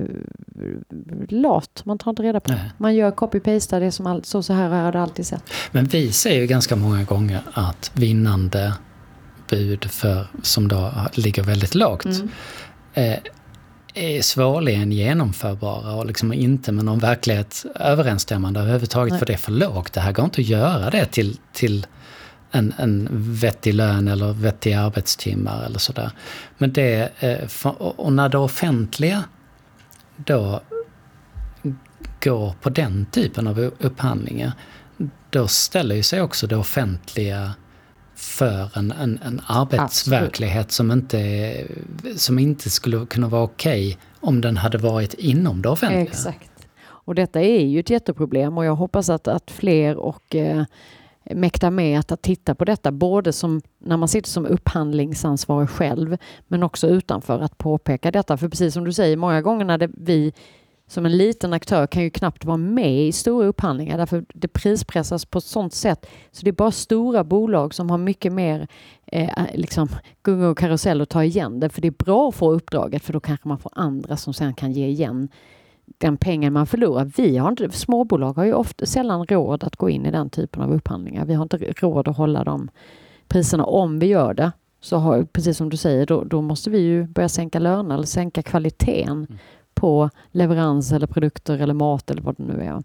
lat. 1.28 1.82
Man 1.84 1.98
tar 1.98 2.10
inte 2.10 2.22
reda 2.22 2.40
på. 2.40 2.52
Nej. 2.52 2.70
Man 2.78 2.94
gör 2.94 3.10
copy-pastar 3.10 3.80
det 3.80 3.92
som 3.92 4.06
all, 4.06 4.24
så, 4.24 4.42
så 4.42 4.52
här 4.52 4.68
har 4.68 4.92
det 4.92 5.00
alltid 5.00 5.26
sett. 5.26 5.42
Men 5.72 5.84
vi 5.84 6.12
ser 6.12 6.34
ju 6.34 6.46
ganska 6.46 6.76
många 6.76 7.04
gånger 7.04 7.40
att 7.52 7.90
vinnande 7.94 8.74
bud 9.50 9.84
för, 9.84 10.26
som 10.42 10.68
då 10.68 10.92
ligger 11.14 11.42
väldigt 11.42 11.74
lågt 11.74 12.04
mm. 12.04 12.28
eh, 12.94 13.18
är 13.94 14.22
svårligen 14.22 14.92
genomförbara 14.92 15.94
och 15.94 16.06
liksom 16.06 16.32
inte 16.32 16.72
med 16.72 16.84
någon 16.84 16.98
verklighet 16.98 17.64
överensstämmande 17.74 18.60
överhuvudtaget 18.60 19.10
Nej. 19.10 19.18
för 19.18 19.26
det 19.26 19.32
är 19.32 19.38
för 19.38 19.52
lågt. 19.52 19.92
Det 19.92 20.00
här 20.00 20.12
går 20.12 20.24
inte 20.24 20.40
att 20.40 20.46
göra 20.46 20.90
det 20.90 21.06
till, 21.06 21.38
till 21.52 21.86
en, 22.50 22.74
en 22.78 23.08
vettig 23.12 23.74
lön 23.74 24.08
eller 24.08 24.32
vettiga 24.32 24.80
arbetstimmar 24.80 25.64
eller 25.64 25.78
sådär. 25.78 26.10
Men 26.58 26.72
det, 26.72 27.10
eh, 27.18 27.66
och 27.76 28.12
när 28.12 28.28
det 28.28 28.38
offentliga 28.38 29.24
då 30.16 30.60
går 32.24 32.54
på 32.60 32.70
den 32.70 33.06
typen 33.06 33.46
av 33.46 33.58
upphandlingar, 33.58 34.52
då 35.30 35.48
ställer 35.48 35.94
ju 35.94 36.02
sig 36.02 36.20
också 36.20 36.46
det 36.46 36.56
offentliga 36.56 37.54
för 38.14 38.78
en, 38.78 38.92
en, 38.92 39.18
en 39.24 39.40
arbetsverklighet 39.46 40.72
som 40.72 40.90
inte, 40.90 41.54
som 42.16 42.38
inte 42.38 42.70
skulle 42.70 43.06
kunna 43.06 43.28
vara 43.28 43.42
okej 43.42 43.88
okay 43.88 43.96
om 44.20 44.40
den 44.40 44.56
hade 44.56 44.78
varit 44.78 45.14
inom 45.14 45.62
det 45.62 45.68
offentliga. 45.68 46.02
Exakt. 46.02 46.50
Och 46.86 47.14
detta 47.14 47.40
är 47.40 47.60
ju 47.60 47.80
ett 47.80 47.90
jätteproblem 47.90 48.58
och 48.58 48.64
jag 48.64 48.74
hoppas 48.74 49.10
att, 49.10 49.28
att 49.28 49.50
fler 49.50 49.96
och 49.96 50.34
eh, 50.34 50.64
mäktar 51.30 51.70
med 51.70 51.98
att, 51.98 52.12
att 52.12 52.22
titta 52.22 52.54
på 52.54 52.64
detta, 52.64 52.92
både 52.92 53.32
som 53.32 53.62
när 53.78 53.96
man 53.96 54.08
sitter 54.08 54.30
som 54.30 54.46
upphandlingsansvarig 54.46 55.70
själv, 55.70 56.16
men 56.48 56.62
också 56.62 56.88
utanför 56.88 57.40
att 57.40 57.58
påpeka 57.58 58.10
detta. 58.10 58.36
För 58.36 58.48
precis 58.48 58.74
som 58.74 58.84
du 58.84 58.92
säger, 58.92 59.16
många 59.16 59.42
gånger 59.42 59.64
när 59.64 59.78
det, 59.78 59.90
vi 59.96 60.32
som 60.94 61.06
en 61.06 61.16
liten 61.16 61.52
aktör 61.52 61.86
kan 61.86 62.02
ju 62.02 62.10
knappt 62.10 62.44
vara 62.44 62.56
med 62.56 63.06
i 63.06 63.12
stora 63.12 63.46
upphandlingar 63.46 63.98
därför 63.98 64.24
det 64.34 64.48
prispressas 64.48 65.24
på 65.24 65.38
ett 65.38 65.44
sådant 65.44 65.74
sätt. 65.74 66.06
Så 66.30 66.44
det 66.44 66.50
är 66.50 66.52
bara 66.52 66.70
stora 66.70 67.24
bolag 67.24 67.74
som 67.74 67.90
har 67.90 67.98
mycket 67.98 68.32
mer 68.32 68.68
eh, 69.06 69.28
eh 69.28 69.46
liksom, 69.54 69.88
gungor 70.22 70.48
och 70.48 70.58
karusell 70.58 71.00
att 71.00 71.08
ta 71.08 71.24
igen 71.24 71.60
det. 71.60 71.68
För 71.68 71.82
det 71.82 71.88
är 71.88 72.04
bra 72.04 72.28
att 72.28 72.34
få 72.34 72.52
uppdraget 72.52 73.04
för 73.04 73.12
då 73.12 73.20
kanske 73.20 73.48
man 73.48 73.58
får 73.58 73.72
andra 73.74 74.16
som 74.16 74.34
sen 74.34 74.54
kan 74.54 74.72
ge 74.72 74.86
igen 74.86 75.28
den 75.98 76.16
pengen 76.16 76.52
man 76.52 76.66
förlorar. 76.66 77.12
Vi 77.16 77.36
har 77.36 77.48
inte, 77.48 77.70
småbolag 77.70 78.32
har 78.32 78.44
ju 78.44 78.52
ofta, 78.52 78.86
sällan 78.86 79.26
råd 79.26 79.64
att 79.64 79.76
gå 79.76 79.90
in 79.90 80.06
i 80.06 80.10
den 80.10 80.30
typen 80.30 80.62
av 80.62 80.72
upphandlingar. 80.72 81.24
Vi 81.24 81.34
har 81.34 81.42
inte 81.42 81.56
råd 81.56 82.08
att 82.08 82.16
hålla 82.16 82.44
de 82.44 82.70
priserna. 83.28 83.64
Om 83.64 83.98
vi 83.98 84.06
gör 84.06 84.34
det 84.34 84.52
så 84.80 84.96
har, 84.96 85.24
precis 85.24 85.56
som 85.56 85.70
du 85.70 85.76
säger, 85.76 86.06
då, 86.06 86.24
då 86.24 86.42
måste 86.42 86.70
vi 86.70 86.78
ju 86.78 87.06
börja 87.06 87.28
sänka 87.28 87.58
löner 87.58 87.94
eller 87.94 88.06
sänka 88.06 88.42
kvaliteten 88.42 89.08
mm 89.08 89.38
på 89.74 90.10
leverans 90.30 90.92
eller 90.92 91.06
produkter 91.06 91.58
eller 91.58 91.74
mat 91.74 92.10
eller 92.10 92.22
vad 92.22 92.36
det 92.36 92.42
nu 92.42 92.62
är. 92.62 92.82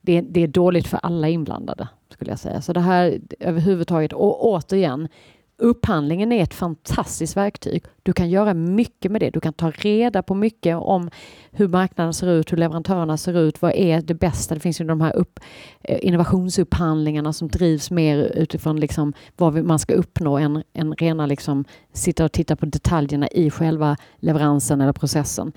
Det, 0.00 0.20
det, 0.20 0.40
är 0.40 0.48
dåligt 0.48 0.86
för 0.86 1.00
alla 1.02 1.28
inblandade 1.28 1.88
skulle 2.10 2.30
jag 2.30 2.38
säga. 2.38 2.62
Så 2.62 2.72
det 2.72 2.80
här 2.80 3.20
överhuvudtaget, 3.40 4.12
och 4.12 4.46
återigen, 4.46 5.08
Upphandlingen 5.56 6.32
är 6.32 6.42
ett 6.42 6.54
fantastiskt 6.54 7.36
verktyg. 7.36 7.84
Du 8.02 8.12
kan 8.12 8.30
göra 8.30 8.54
mycket 8.54 9.12
med 9.12 9.20
det. 9.20 9.30
Du 9.30 9.40
kan 9.40 9.52
ta 9.52 9.70
reda 9.70 10.22
på 10.22 10.34
mycket 10.34 10.76
om 10.76 11.10
hur 11.50 11.68
marknaden 11.68 12.14
ser 12.14 12.30
ut, 12.30 12.52
hur 12.52 12.56
leverantörerna 12.56 13.16
ser 13.16 13.38
ut, 13.38 13.62
vad 13.62 13.72
är 13.72 14.02
det 14.02 14.14
bästa? 14.14 14.54
Det 14.54 14.60
finns 14.60 14.80
ju 14.80 14.84
de 14.84 15.00
här 15.00 15.16
upp, 15.16 15.40
eh, 15.80 15.98
innovationsupphandlingarna 16.02 17.32
som 17.32 17.48
drivs 17.48 17.90
mer 17.90 18.18
utifrån 18.18 18.80
liksom 18.80 19.12
vad 19.36 19.64
man 19.64 19.78
ska 19.78 19.94
uppnå 19.94 20.38
än, 20.38 20.62
än 20.72 20.94
rena 20.94 21.26
liksom 21.26 21.64
sitta 21.92 22.24
och 22.24 22.32
titta 22.32 22.56
på 22.56 22.66
detaljerna 22.66 23.28
i 23.28 23.50
själva 23.50 23.96
leveransen 24.16 24.80
eller 24.80 24.92
processen. 24.92 25.52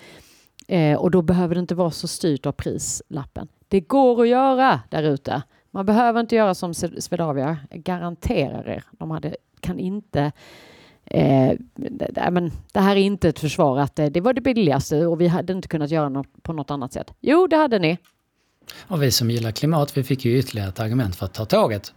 Eh, 0.67 0.97
och 0.97 1.11
då 1.11 1.21
behöver 1.21 1.55
det 1.55 1.59
inte 1.59 1.75
vara 1.75 1.91
så 1.91 2.07
styrt 2.07 2.45
av 2.45 2.51
prislappen. 2.51 3.47
Det 3.67 3.79
går 3.79 4.21
att 4.21 4.27
göra 4.27 4.81
där 4.89 5.03
ute. 5.03 5.43
Man 5.71 5.85
behöver 5.85 6.19
inte 6.19 6.35
göra 6.35 6.55
som 6.55 6.73
Swedavia, 6.73 7.57
garanterar 7.71 8.69
er. 8.69 8.83
De 8.91 9.11
hade 9.11 9.35
kan 9.59 9.79
inte 9.79 10.31
Eh, 11.11 11.53
det, 11.75 12.29
men 12.31 12.51
det 12.71 12.79
här 12.79 12.95
är 12.95 12.99
inte 12.99 13.29
ett 13.29 13.39
försvar 13.39 13.79
att 13.79 13.95
det, 13.95 14.09
det 14.09 14.21
var 14.21 14.33
det 14.33 14.41
billigaste 14.41 15.05
och 15.05 15.21
vi 15.21 15.27
hade 15.27 15.53
inte 15.53 15.67
kunnat 15.67 15.91
göra 15.91 16.09
något 16.09 16.43
på 16.43 16.53
något 16.53 16.71
annat 16.71 16.93
sätt. 16.93 17.13
Jo, 17.21 17.47
det 17.47 17.55
hade 17.55 17.79
ni. 17.79 17.97
Och 18.87 19.03
vi 19.03 19.11
som 19.11 19.31
gillar 19.31 19.51
klimat, 19.51 19.97
vi 19.97 20.03
fick 20.03 20.25
ju 20.25 20.37
ytterligare 20.37 20.69
ett 20.69 20.79
argument 20.79 21.15
för 21.15 21.25
att 21.25 21.33
ta 21.33 21.45
tåget. 21.45 21.93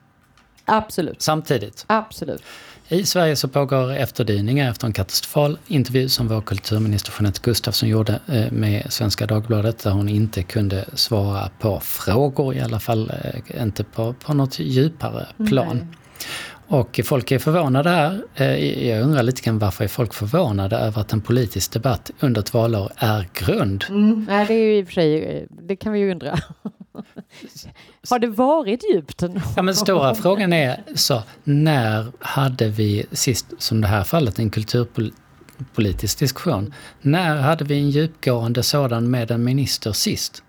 Absolut. 0.64 1.22
Samtidigt. 1.22 1.84
Absolut. 1.86 2.42
I 2.92 3.04
Sverige 3.04 3.36
så 3.36 3.48
pågår 3.48 3.92
efterdyningar 3.92 4.70
efter 4.70 4.86
en 4.86 4.92
katastrofal 4.92 5.58
intervju 5.66 6.08
som 6.08 6.28
vår 6.28 6.40
kulturminister 6.40 7.12
Jeanette 7.18 7.40
Gustafsson 7.42 7.88
gjorde 7.88 8.20
eh, 8.28 8.52
med 8.52 8.86
Svenska 8.92 9.26
Dagbladet 9.26 9.78
där 9.78 9.90
hon 9.90 10.08
inte 10.08 10.42
kunde 10.42 10.84
svara 10.94 11.50
på 11.58 11.80
frågor, 11.80 12.54
i 12.54 12.60
alla 12.60 12.80
fall 12.80 13.12
eh, 13.24 13.62
inte 13.62 13.84
på, 13.84 14.12
på 14.12 14.34
något 14.34 14.58
djupare 14.58 15.26
plan. 15.48 15.76
Nej. 15.76 15.86
Och 16.70 17.00
folk 17.04 17.30
är 17.32 17.38
förvånade 17.38 17.90
här. 17.90 18.22
Eh, 18.34 18.88
jag 18.88 19.02
undrar 19.02 19.22
lite 19.22 19.42
grann 19.42 19.58
varför 19.58 19.84
är 19.84 19.88
folk 19.88 20.14
förvånade 20.14 20.76
över 20.76 21.00
att 21.00 21.12
en 21.12 21.20
politisk 21.20 21.72
debatt 21.72 22.10
under 22.20 22.40
ett 22.40 22.54
valår 22.54 22.92
är 22.96 23.28
grund? 23.34 23.84
Mm, 23.88 24.26
nej, 24.28 24.46
det 24.46 24.54
är 24.54 24.58
ju 24.58 24.78
i 24.78 24.82
och 24.82 24.86
för 24.86 24.92
sig, 24.92 25.46
det 25.50 25.76
kan 25.76 25.92
vi 25.92 25.98
ju 25.98 26.10
undra. 26.10 26.30
Har 28.10 28.18
det 28.18 28.26
varit 28.26 28.80
djupt? 28.94 29.22
Ja, 29.56 29.62
men 29.62 29.74
stora 29.74 30.14
frågan 30.14 30.52
är 30.52 30.82
så, 30.94 31.22
när 31.44 32.12
hade 32.20 32.68
vi 32.68 33.06
sist, 33.12 33.46
som 33.58 33.80
det 33.80 33.88
här 33.88 34.04
fallet, 34.04 34.38
en 34.38 34.50
kulturpolitisk 34.50 36.18
diskussion? 36.18 36.74
När 37.00 37.36
hade 37.36 37.64
vi 37.64 37.74
en 37.74 37.90
djupgående 37.90 38.62
sådan 38.62 39.10
med 39.10 39.30
en 39.30 39.44
minister 39.44 39.92
sist? 39.92 40.42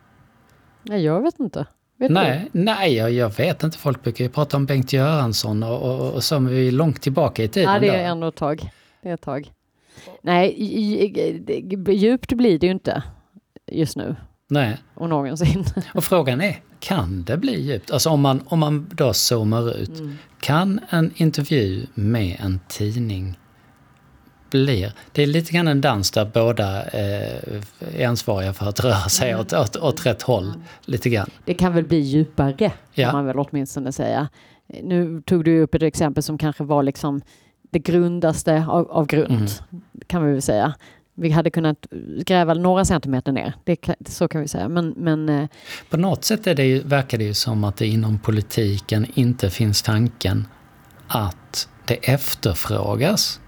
Nej, 0.84 1.04
jag 1.04 1.22
vet 1.22 1.40
inte. 1.40 1.66
Vet 2.02 2.12
nej, 2.12 2.50
du? 2.52 2.60
nej 2.60 2.96
jag, 2.96 3.12
jag, 3.12 3.38
vet 3.38 3.64
inte. 3.64 3.78
Folk 3.78 4.04
brukar 4.04 4.26
ju 4.26 4.30
prata 4.30 4.58
om 4.58 4.66
Bengt 4.66 4.94
Göransson 4.94 5.64
och, 5.64 5.82
och, 5.82 6.14
och 6.14 6.24
så, 6.24 6.40
men 6.40 6.54
vi 6.54 6.68
är 6.68 6.72
långt 6.72 7.02
tillbaka 7.02 7.44
i 7.44 7.48
tiden. 7.48 7.74
Ja, 7.74 7.80
det 7.80 7.90
är 7.90 8.04
ändå 8.04 8.28
ett 8.28 8.36
tag. 8.36 8.70
Det 9.02 9.10
är 9.10 9.14
ett 9.14 9.22
tag. 9.22 9.52
Nej, 10.22 10.56
djupt 11.88 12.34
blir 12.34 12.60
det 12.60 12.66
ju 12.66 12.72
inte 12.72 13.04
just 13.72 13.98
nu. 13.98 14.16
Nej. 14.50 14.78
Och 14.94 15.10
någonsin. 15.10 15.66
Och 15.94 16.04
frågan 16.04 16.42
är, 16.42 16.56
kan 16.80 17.24
det 17.24 17.38
bli 17.38 17.62
djupt? 17.62 17.92
Alltså 17.92 18.10
om 18.10 18.22
man, 18.22 18.44
om 18.46 18.60
man 18.60 18.90
då 18.94 19.14
zoomar 19.14 19.78
ut, 19.78 20.00
mm. 20.00 20.18
kan 20.40 20.80
en 20.90 21.12
intervju 21.16 21.86
med 21.94 22.38
en 22.40 22.60
tidning 22.68 23.40
blir. 24.52 24.94
Det 25.12 25.24
är 25.24 25.28
lite 25.28 25.52
grann 25.52 25.68
en 25.68 25.82
dans 25.82 26.12
där 26.12 26.26
båda 26.34 26.84
eh, 26.84 27.62
är 27.96 28.08
ansvariga 28.08 28.54
för 28.54 28.70
att 28.70 28.80
röra 28.80 29.10
sig 29.10 29.30
mm. 29.30 29.42
åt, 29.42 29.54
åt, 29.54 29.76
åt 29.76 30.06
rätt 30.06 30.22
håll. 30.22 30.54
Lite 30.86 31.10
grann. 31.10 31.30
Det 31.46 31.54
kan 31.54 31.74
väl 31.74 31.84
bli 31.84 32.00
djupare, 32.00 32.72
ja. 32.94 33.06
kan 33.06 33.16
man 33.16 33.26
väl 33.26 33.40
åtminstone 33.40 33.92
säga. 33.92 34.30
Nu 34.84 35.22
tog 35.22 35.46
du 35.46 35.62
upp 35.62 35.76
ett 35.76 35.84
exempel 35.84 36.24
som 36.24 36.38
kanske 36.38 36.64
var 36.64 36.84
liksom 36.84 37.22
det 37.72 37.80
grundaste 37.80 38.66
av, 38.70 38.92
av 38.92 39.06
grund, 39.06 39.32
mm. 39.72 39.84
kan 40.08 40.26
vi 40.26 40.32
väl 40.32 40.42
säga. 40.42 40.74
Vi 41.14 41.30
hade 41.30 41.50
kunnat 41.50 41.88
gräva 42.26 42.54
några 42.54 42.86
centimeter 42.86 43.32
ner, 43.32 43.54
det 43.64 43.78
så 44.08 44.28
kan 44.28 44.42
vi 44.42 44.48
säga. 44.48 44.70
Men, 44.70 44.94
men, 44.98 45.30
eh, 45.30 45.48
På 45.90 45.98
något 45.98 46.24
sätt 46.24 46.48
är 46.48 46.56
det 46.56 46.66
ju, 46.66 46.80
verkar 46.80 47.18
det 47.18 47.24
ju 47.24 47.34
som 47.34 47.64
att 47.64 47.78
det 47.78 47.88
inom 47.88 48.20
politiken 48.20 49.06
inte 49.14 49.50
finns 49.50 49.82
tanken 49.82 50.48
att 51.08 51.68
det 51.86 51.96
efterfrågas 51.96 53.40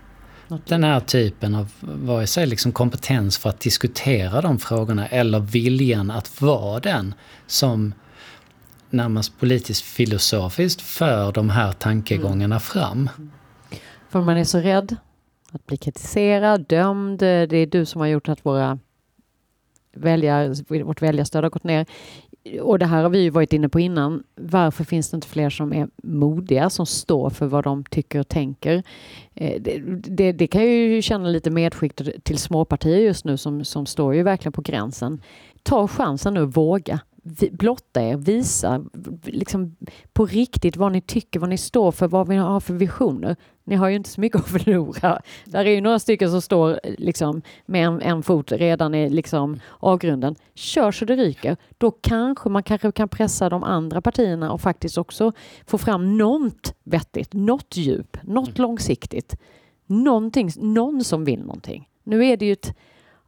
den 0.66 0.84
här 0.84 1.00
typen 1.00 1.56
av, 1.56 1.72
vare 1.80 2.28
sig 2.28 2.48
liksom 2.48 2.72
kompetens 2.72 3.38
för 3.38 3.50
att 3.50 3.60
diskutera 3.60 4.42
de 4.42 4.60
frågorna 4.60 5.08
eller 5.08 5.40
viljan 5.40 6.12
att 6.12 6.42
vara 6.42 6.80
den 6.80 7.16
som 7.48 7.94
närmast 8.90 9.40
politiskt 9.40 9.82
filosofiskt 9.82 10.82
för 10.82 11.32
de 11.32 11.50
här 11.50 11.72
tankegångarna 11.72 12.56
mm. 12.56 12.60
fram. 12.60 13.10
För 14.10 14.22
man 14.22 14.38
är 14.38 14.44
så 14.44 14.60
rädd 14.60 14.96
att 15.52 15.66
bli 15.66 15.78
kritiserad, 15.78 16.66
dömd. 16.68 17.20
Det 17.20 17.58
är 17.58 17.68
du 17.68 17.86
som 17.86 18.02
har 18.02 18.08
gjort 18.08 18.30
att 18.30 18.46
våra 18.46 18.80
väljar, 19.96 20.84
vårt 20.84 21.02
väljarstöd 21.02 21.44
har 21.44 21.50
gått 21.50 21.64
ner 21.64 21.86
och 22.62 22.80
det 22.80 22.86
här 22.86 23.04
har 23.04 23.10
vi 23.10 23.20
ju 23.20 23.30
varit 23.30 23.54
inne 23.54 23.70
på 23.70 23.80
innan. 23.80 24.24
Varför 24.36 24.84
finns 24.84 25.10
det 25.10 25.16
inte 25.16 25.28
fler 25.28 25.50
som 25.50 25.74
är 25.74 25.88
modiga, 26.04 26.70
som 26.70 26.86
står 26.86 27.30
för 27.30 27.46
vad 27.46 27.64
de 27.64 27.84
tycker 27.84 28.20
och 28.20 28.28
tänker? 28.28 28.84
Eh, 29.34 29.62
det, 29.62 29.82
det, 29.96 30.32
det 30.32 30.48
kan 30.48 30.62
jag 30.62 30.72
ju 30.72 31.02
känna 31.02 31.30
lite 31.30 31.52
medskick 31.52 31.94
till 32.24 32.38
småpartier 32.38 33.00
just 33.00 33.26
nu 33.26 33.38
som, 33.38 33.66
som 33.66 33.86
står 33.86 34.16
ju 34.16 34.24
verkligen 34.24 34.54
på 34.54 34.62
gränsen. 34.62 35.22
Ta 35.64 35.88
chansen 35.88 36.34
nu, 36.34 36.46
våga 36.46 37.00
blotta 37.52 38.02
er, 38.02 38.18
visa 38.18 38.86
liksom 39.24 39.76
på 40.14 40.26
riktigt 40.26 40.78
vad 40.78 40.92
ni 40.92 41.02
tycker, 41.02 41.40
vad 41.40 41.50
ni 41.50 41.58
står 41.58 41.92
för, 41.92 42.08
vad 42.08 42.28
ni 42.28 42.36
har 42.36 42.60
för 42.60 42.74
visioner. 42.74 43.36
Ni 43.64 43.76
har 43.76 43.90
ju 43.90 43.96
inte 43.96 44.10
så 44.10 44.22
mycket 44.22 44.42
att 44.42 44.50
förlora. 44.50 45.22
Där 45.46 45.66
är 45.66 45.72
ju 45.72 45.82
några 45.82 46.00
stycken 46.00 46.32
som 46.32 46.42
står 46.42 46.80
liksom 46.84 47.42
med 47.66 47.88
en, 47.88 48.02
en 48.02 48.24
fot 48.24 48.52
redan 48.52 48.96
i 48.96 49.10
liksom 49.10 49.60
avgrunden. 49.80 50.36
Kör 50.54 50.92
så 50.92 51.06
det 51.06 51.16
ryker. 51.16 51.58
Då 51.78 51.92
kanske 51.92 52.50
man 52.50 52.64
kanske 52.64 52.92
kan 52.92 53.10
pressa 53.10 53.50
de 53.50 53.64
andra 53.64 54.02
partierna 54.02 54.52
och 54.52 54.62
faktiskt 54.62 54.98
också 54.98 55.32
få 55.66 55.78
fram 55.78 56.18
något 56.18 56.76
vettigt, 56.84 57.34
något 57.34 57.78
djup, 57.78 58.18
något 58.24 58.58
mm. 58.58 58.62
långsiktigt. 58.62 59.36
Någonting, 59.86 60.50
någon 60.58 61.04
som 61.04 61.26
vill 61.26 61.40
någonting. 61.40 61.90
Nu 62.04 62.26
är 62.26 62.38
det 62.38 62.46
ju 62.46 62.54
ett 62.54 62.76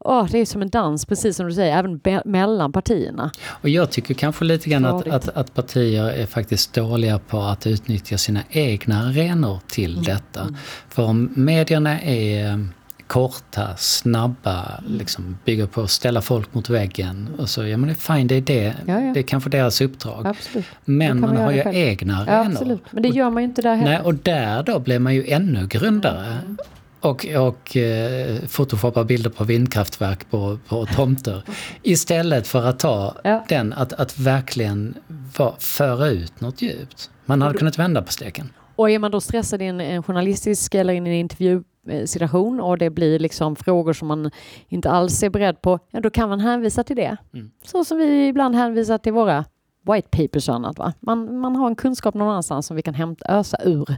oh, 0.06 0.28
det 0.32 0.38
är 0.38 0.46
som 0.46 0.62
en 0.62 0.70
dans, 0.70 1.06
precis 1.06 1.38
som 1.38 1.46
du 1.46 1.54
säger, 1.54 1.78
även 1.78 2.02
mellan 2.26 2.72
partierna. 2.72 3.32
Och 3.48 3.70
jag 3.70 3.92
tycker 3.92 4.14
kanske 4.14 4.46
lite 4.46 4.70
grann 4.70 4.86
att, 4.86 5.08
att, 5.08 5.30
att, 5.30 5.54
partier 5.54 6.04
är 6.04 6.26
faktiskt 6.26 6.74
dåliga 6.74 7.20
på 7.20 7.42
att 7.42 7.68
utnyttja 7.68 8.18
sina 8.18 8.42
egna 8.50 9.04
arenor 9.04 9.60
till 9.68 9.94
mm. 9.94 10.04
detta. 10.04 10.42
Mm. 10.42 10.56
För 10.90 11.04
om 11.04 11.30
medierna 11.36 12.02
är 12.02 12.52
eh, 12.52 12.58
korta, 13.08 13.76
snabba, 13.78 14.84
liksom 14.88 15.38
bygger 15.46 15.66
på 15.66 15.82
att 15.82 15.92
ställa 15.92 16.22
folk 16.22 16.54
mot 16.54 16.70
väggen. 16.70 17.30
Och 17.38 17.50
så, 17.50 17.66
ja 17.66 17.78
men 17.78 17.88
det 17.88 17.94
är 17.94 18.16
fine, 18.16 18.28
det 18.28 18.36
är 18.36 18.42
det. 18.42 18.76
Ja, 18.86 19.02
ja. 19.02 19.14
Det 19.14 19.20
är 19.20 19.24
kanske 19.24 19.50
deras 19.50 19.82
uppdrag. 19.82 20.28
Absolut. 20.28 20.66
Men 20.86 21.20
man 21.20 21.38
har 21.38 21.52
ju 21.52 21.64
själv. 21.64 21.76
egna 21.76 22.18
arenor. 22.18 22.68
Ja. 22.70 22.78
Men 22.92 23.04
det 23.04 23.10
gör 23.10 23.30
man 23.30 23.44
ju 23.44 23.50
inte 23.50 23.62
där 23.62 23.76
heller. 23.76 23.92
Nej, 23.92 24.02
och 24.02 24.16
där 24.16 24.64
då 24.64 24.80
blir 24.80 25.00
man 25.00 25.16
ju 25.16 25.28
ännu 25.28 25.68
grundare. 25.68 26.26
Mm. 26.26 26.58
Och, 27.06 27.26
och 27.26 27.78
eh, 27.78 28.40
photoshoppa 28.40 29.04
bilder 29.04 29.30
på 29.30 29.44
vindkraftverk 29.44 30.30
på, 30.30 30.60
på 30.68 30.86
tomter. 30.86 31.44
Istället 31.84 32.48
för 32.48 32.66
att 32.66 32.80
ta 32.80 33.16
ja. 33.24 33.46
den, 33.50 33.74
att, 33.74 33.94
att 33.94 34.20
verkligen 34.20 34.94
va, 35.38 35.56
föra 35.60 36.08
ut 36.08 36.42
något 36.42 36.62
djupt. 36.62 37.10
Man 37.26 37.42
hade 37.42 37.58
kunnat 37.58 37.80
vända 37.80 38.02
på 38.02 38.12
steken. 38.12 38.54
Och 38.76 38.90
är 38.90 39.00
man 39.00 39.12
då 39.12 39.22
stressad 39.22 39.62
i 39.62 39.66
en, 39.66 39.82
en 39.82 40.04
journalistisk 40.04 40.76
eller 40.76 40.94
i 40.94 40.98
en 40.98 41.08
intervju 41.08 41.64
situation 42.06 42.62
och 42.62 42.78
det 42.78 42.90
blir 42.90 43.20
liksom 43.20 43.56
frågor 43.56 43.94
som 43.94 44.08
man 44.08 44.32
inte 44.68 44.90
alls 44.90 45.24
är 45.24 45.30
beredd 45.30 45.62
på, 45.62 45.80
ja 45.92 46.00
då 46.00 46.10
kan 46.10 46.30
man 46.30 46.40
hänvisa 46.40 46.84
till 46.84 46.96
det. 46.96 47.18
Mm. 47.34 47.52
Så 47.64 47.86
som 47.86 47.98
vi 47.98 48.28
ibland 48.28 48.56
hänvisar 48.56 48.98
till 48.98 49.14
våra 49.14 49.46
white 49.94 50.08
papers 50.12 50.50
och 50.50 50.56
annat. 50.56 50.78
Va? 50.78 50.94
Man, 51.00 51.40
man 51.40 51.56
har 51.56 51.68
en 51.68 51.76
kunskap 51.76 52.14
någon 52.16 52.30
annanstans 52.30 52.68
som 52.68 52.76
vi 52.76 52.82
kan 52.82 52.94
hämta, 52.94 53.26
ösa 53.40 53.58
ur. 53.64 53.98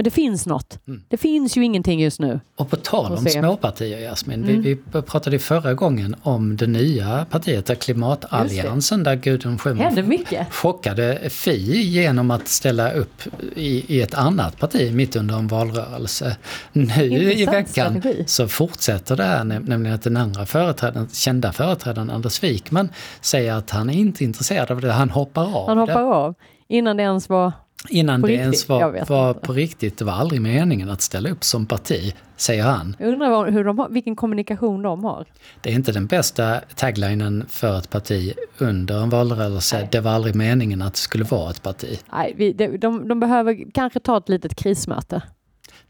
Men 0.00 0.04
det 0.04 0.10
finns 0.10 0.46
något. 0.46 0.78
Mm. 0.88 1.02
Det 1.08 1.16
finns 1.16 1.56
ju 1.56 1.64
ingenting 1.64 2.00
just 2.00 2.20
nu. 2.20 2.40
Och 2.56 2.70
på 2.70 2.76
tal 2.76 3.12
om 3.12 3.26
småpartier, 3.26 3.98
Jasmin. 3.98 4.44
Mm. 4.44 4.62
Vi, 4.62 4.78
vi 4.92 5.02
pratade 5.02 5.38
förra 5.38 5.74
gången 5.74 6.16
om 6.22 6.56
det 6.56 6.66
nya 6.66 7.26
partiet, 7.30 7.66
där 7.66 7.74
Klimatalliansen, 7.74 9.02
där 9.02 9.14
Gudrun 9.14 9.58
Schyman 9.58 10.04
chockade 10.50 11.30
Fi 11.30 11.82
genom 11.82 12.30
att 12.30 12.48
ställa 12.48 12.92
upp 12.92 13.22
i, 13.56 13.96
i 13.96 14.02
ett 14.02 14.14
annat 14.14 14.58
parti 14.58 14.92
mitt 14.94 15.16
under 15.16 15.34
en 15.38 15.48
valrörelse. 15.48 16.36
Nu 16.72 16.84
i 17.04 17.40
Intressant 17.40 17.56
veckan 17.68 18.00
strategi. 18.00 18.24
så 18.26 18.48
fortsätter 18.48 19.16
det 19.16 19.24
här, 19.24 19.44
näm- 19.44 19.68
nämligen 19.68 19.94
att 19.94 20.02
den 20.02 20.16
andra 20.16 20.46
företrädaren, 20.46 21.08
kända 21.12 21.52
företrädaren 21.52 22.10
Anders 22.10 22.42
Wikman 22.42 22.88
säger 23.20 23.52
att 23.52 23.70
han 23.70 23.90
är 23.90 23.94
inte 23.94 24.24
intresserad 24.24 24.70
av 24.70 24.80
det, 24.80 24.92
han 24.92 25.10
hoppar 25.10 25.42
av 25.56 25.68
Han 25.68 25.78
hoppar 25.78 25.94
det. 26.02 26.14
av 26.14 26.34
innan 26.68 26.96
det 26.96 27.02
ens 27.02 27.28
var... 27.28 27.52
Innan 27.88 28.20
På 28.20 28.26
det 28.26 28.32
riktigt? 28.32 28.44
ens 28.44 28.68
var, 28.68 29.04
var 29.08 29.34
på 29.34 29.52
riktigt, 29.52 29.98
det 29.98 30.04
var 30.04 30.12
aldrig 30.12 30.40
meningen 30.40 30.90
att 30.90 31.00
ställa 31.00 31.30
upp 31.30 31.44
som 31.44 31.66
parti, 31.66 32.14
säger 32.36 32.62
han. 32.62 32.96
Jag 32.98 33.08
undrar 33.08 33.50
hur 33.50 33.64
de 33.64 33.78
har, 33.78 33.88
vilken 33.88 34.16
kommunikation 34.16 34.82
de 34.82 35.04
har. 35.04 35.26
Det 35.60 35.70
är 35.70 35.74
inte 35.74 35.92
den 35.92 36.06
bästa 36.06 36.60
taglinen 36.76 37.44
för 37.48 37.78
ett 37.78 37.90
parti 37.90 38.34
under 38.58 39.02
en 39.02 39.10
valrörelse. 39.10 39.88
Det 39.92 40.00
var 40.00 40.10
aldrig 40.10 40.34
meningen 40.34 40.82
att 40.82 40.92
det 40.94 40.98
skulle 41.00 41.24
vara 41.24 41.50
ett 41.50 41.62
parti. 41.62 42.00
Nej, 42.12 42.34
vi, 42.36 42.52
de, 42.52 42.78
de, 42.78 43.08
de 43.08 43.20
behöver 43.20 43.72
kanske 43.74 44.00
ta 44.00 44.18
ett 44.18 44.28
litet 44.28 44.54
krismöte. 44.54 45.22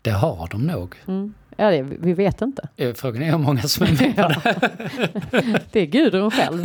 Det 0.03 0.11
har 0.11 0.49
de 0.51 0.67
nog. 0.67 0.97
Mm. 1.07 1.35
Ja, 1.61 1.71
det, 1.71 1.83
vi 1.83 2.13
vet 2.13 2.43
inte. 2.43 2.69
Eh, 2.77 2.95
Frågan 2.95 3.23
är 3.23 3.31
hur 3.31 3.39
många 3.39 3.63
som 3.63 3.87
är 3.87 3.93
med 3.93 4.17
på 4.43 4.51
det. 5.73 5.81
Är 5.81 5.87
Gudrun 5.87 6.31
själv. 6.31 6.65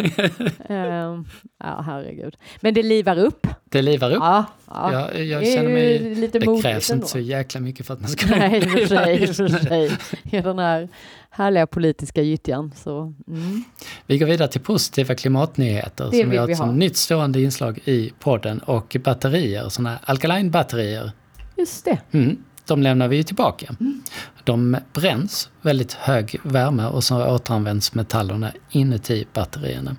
Ehm, 0.69 1.25
ja, 1.59 1.81
herregud. 1.85 2.37
Men 2.61 2.73
det 2.73 2.83
livar 2.83 3.17
upp. 3.17 3.47
Det 3.69 3.81
livar 3.81 4.11
upp. 4.11 4.17
Ja, 4.19 4.45
ja. 4.67 4.91
Jag, 5.13 5.25
jag 5.25 5.45
känner 5.45 5.69
mig... 5.69 6.15
lite 6.15 6.39
Det 6.39 6.61
krävs 6.61 6.91
ändå. 6.91 7.01
inte 7.01 7.11
så 7.11 7.19
jäkla 7.19 7.61
mycket 7.61 7.85
för 7.85 7.93
att 7.93 8.01
man 8.01 8.09
ska... 8.09 8.27
Nej, 8.35 8.57
i 8.57 8.65
och 8.65 8.71
för 8.71 8.87
sig. 8.87 9.23
I 9.23 9.27
för 9.27 9.47
sig. 9.67 9.91
I 10.23 10.41
den 10.41 10.59
här 10.59 10.89
härliga 11.29 11.67
politiska 11.67 12.21
gyttjan. 12.21 12.71
Så, 12.75 13.13
mm. 13.27 13.63
Vi 14.05 14.17
går 14.17 14.25
vidare 14.25 14.47
till 14.47 14.61
positiva 14.61 15.15
klimatnyheter. 15.15 16.09
Det 16.11 16.21
som 16.21 16.29
vi 16.29 16.37
har 16.37 16.47
vi 16.47 16.53
ett 16.53 16.59
ha. 16.59 16.65
som 16.65 16.79
nytt 16.79 16.97
stående 16.97 17.41
inslag 17.41 17.79
i 17.85 18.13
podden. 18.19 18.59
Och 18.59 18.97
batterier, 19.03 19.69
sådana 19.69 19.99
alkaline-batterier. 20.05 21.11
Just 21.57 21.85
det. 21.85 21.97
Mm, 22.11 22.37
de 22.65 22.83
lämnar 22.83 23.07
vi 23.07 23.15
ju 23.15 23.23
tillbaka. 23.23 23.75
Mm. 23.79 24.03
De 24.43 24.77
bränns 24.93 25.49
väldigt 25.61 25.93
hög 25.93 26.39
värme 26.43 26.85
och 26.85 27.03
så 27.03 27.25
återanvänds 27.25 27.93
metallerna 27.93 28.51
inuti 28.69 29.25
batterierna. 29.33 29.95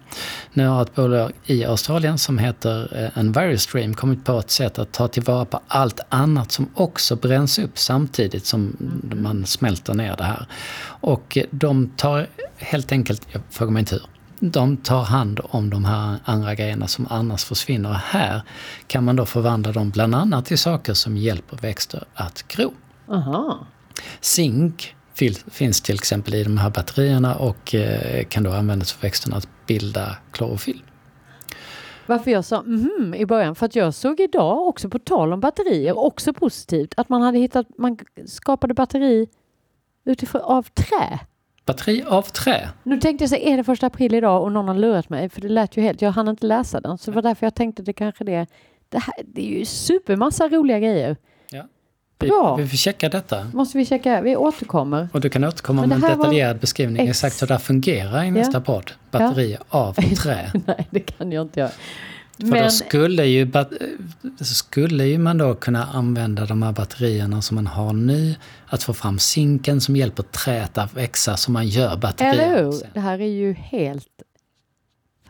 Nu 0.53 0.67
har 0.67 0.83
ett 0.83 0.95
bolag 0.95 1.33
i 1.47 1.65
Australien 1.65 2.19
som 2.19 2.39
heter 2.39 3.03
eh, 3.05 3.19
Envirostream 3.19 3.95
kommit 3.95 4.25
på 4.25 4.39
ett 4.39 4.51
sätt 4.51 4.79
att 4.79 4.93
ta 4.93 5.09
tillvara 5.09 5.45
på 5.45 5.61
allt 5.69 6.01
annat 6.09 6.53
som 6.53 6.69
också 6.75 7.17
bränns 7.17 7.59
upp 7.59 7.79
samtidigt 7.79 8.47
som 8.47 8.77
man 9.15 9.47
smälter 9.47 9.95
ner 9.95 10.17
det 10.17 10.25
här. 10.25 10.47
Och 11.01 11.39
de 11.51 11.91
tar 11.97 12.27
helt 12.57 12.93
enkelt, 12.93 13.27
jag 13.33 13.43
frågar 13.51 13.73
mig 13.73 13.81
inte 13.81 13.95
hur, 13.95 14.03
de 14.41 14.77
tar 14.77 15.03
hand 15.03 15.41
om 15.43 15.71
de 15.71 15.85
här 15.85 16.19
andra 16.25 16.55
grejerna 16.55 16.87
som 16.87 17.07
annars 17.11 17.45
försvinner. 17.45 17.89
Och 17.89 17.97
här 17.97 18.43
kan 18.87 19.05
man 19.05 19.17
då 19.17 19.27
förvandla 19.27 19.73
dem 19.73 19.91
bland 19.91 20.15
annat 20.15 20.47
till 20.47 20.59
saker 20.59 20.95
som 20.95 21.17
hjälper 21.17 21.57
växter 21.57 22.05
att 22.15 22.49
gro. 22.49 22.73
Aha. 23.09 23.67
Zink 24.21 24.95
finns 25.51 25.81
till 25.81 25.95
exempel 25.95 26.35
i 26.35 26.45
de 26.45 26.59
här 26.59 26.71
batterierna 26.71 27.35
och 27.35 27.75
eh, 27.75 28.25
kan 28.25 28.43
då 28.43 28.53
användas 28.53 28.93
för 28.93 29.03
växterna 29.03 29.37
att 29.37 29.49
bilda 29.67 30.17
klorofyll. 30.31 30.83
Varför 32.07 32.31
jag 32.31 32.45
sa 32.45 32.63
mhm 32.63 33.15
i 33.15 33.27
början, 33.27 33.55
för 33.55 33.67
att 33.67 33.77
jag 33.77 33.95
såg 33.95 34.21
idag 34.21 34.67
också 34.67 34.89
på 34.89 34.99
tal 34.99 35.33
om 35.33 35.41
batterier, 35.41 35.99
också 35.99 36.33
positivt, 36.33 36.95
att 36.97 37.09
man 37.09 37.23
hade 37.23 37.39
hittat, 37.39 37.67
man 37.79 37.99
skapade 38.27 38.75
batteri 38.75 39.29
utifrån 40.05 40.43
av 40.43 40.63
trä. 40.63 41.21
Batteri 41.67 42.05
av 42.09 42.23
trä. 42.23 42.69
Nu 42.83 43.01
tänkte 43.01 43.23
jag 43.23 43.31
så 43.31 43.37
är 43.37 43.57
det 43.57 43.65
första 43.65 43.87
april 43.87 44.15
idag 44.15 44.43
och 44.43 44.53
någon 44.53 44.69
har 44.69 44.75
lurat 44.75 45.09
mig, 45.09 45.29
för 45.29 45.41
det 45.41 45.49
lät 45.49 45.77
ju 45.77 45.83
helt, 45.83 46.03
jag 46.03 46.11
hann 46.13 46.29
inte 46.29 46.47
läsa 46.47 46.81
den, 46.81 46.99
så 46.99 47.11
det 47.11 47.15
var 47.15 47.23
därför 47.23 47.47
jag 47.47 47.55
tänkte 47.55 47.83
det 47.83 47.93
kanske 47.93 48.25
det, 48.25 48.47
det, 48.89 48.99
här, 48.99 49.15
det 49.25 49.41
är 49.55 49.59
ju 49.59 49.65
supermassa 49.65 50.49
roliga 50.49 50.79
grejer. 50.79 51.17
Vi, 52.19 52.29
Bra. 52.29 52.57
vi 52.57 52.69
får 52.69 52.77
checka 52.77 53.09
detta. 53.09 53.47
Måste 53.53 53.79
vi 53.79 53.87
checka, 53.87 54.21
vi 54.21 54.37
återkommer. 54.37 55.09
Och 55.13 55.21
du 55.21 55.29
kan 55.29 55.45
återkomma 55.45 55.87
med 55.87 55.97
en 55.97 56.03
här 56.03 56.09
var 56.11 56.17
detaljerad 56.17 56.59
beskrivning 56.59 57.09
ex- 57.09 57.11
exakt 57.25 57.43
hur 57.43 57.47
det 57.47 57.55
här 57.55 57.59
fungerar 57.59 58.25
i 58.25 58.31
nästa 58.31 58.61
podd. 58.61 58.91
Batteri 59.11 59.57
av 59.69 59.93
trä. 59.95 60.53
Nej, 60.67 60.87
det 60.91 61.01
kan 61.01 61.33
jag 61.33 61.43
inte 61.43 61.61
göra. 61.61 61.71
För 62.39 62.63
då 62.65 62.71
skulle 62.71 63.25
ju, 63.25 63.53
skulle 64.41 65.05
ju 65.05 65.19
man 65.19 65.39
då 65.39 65.55
kunna 65.55 65.85
använda 65.85 66.47
de 66.47 66.63
här 66.63 66.73
batterierna 66.73 67.43
som 67.43 67.55
man 67.55 67.67
har 67.67 67.93
nu, 67.93 68.35
att 68.67 68.83
få 68.83 68.95
fram 68.95 69.19
zinken 69.19 69.81
som 69.81 69.97
hjälper 69.97 70.23
träet 70.23 70.79
att 70.79 70.95
växa 70.95 71.37
så 71.37 71.51
man 71.51 71.69
gör 71.69 71.97
batterier. 71.97 72.33
Eller 72.33 72.65
hur? 72.65 72.73
sen. 72.73 72.91
Det 72.95 73.01
här 73.01 73.21
är 73.21 73.27
ju 73.27 73.53
helt 73.53 74.23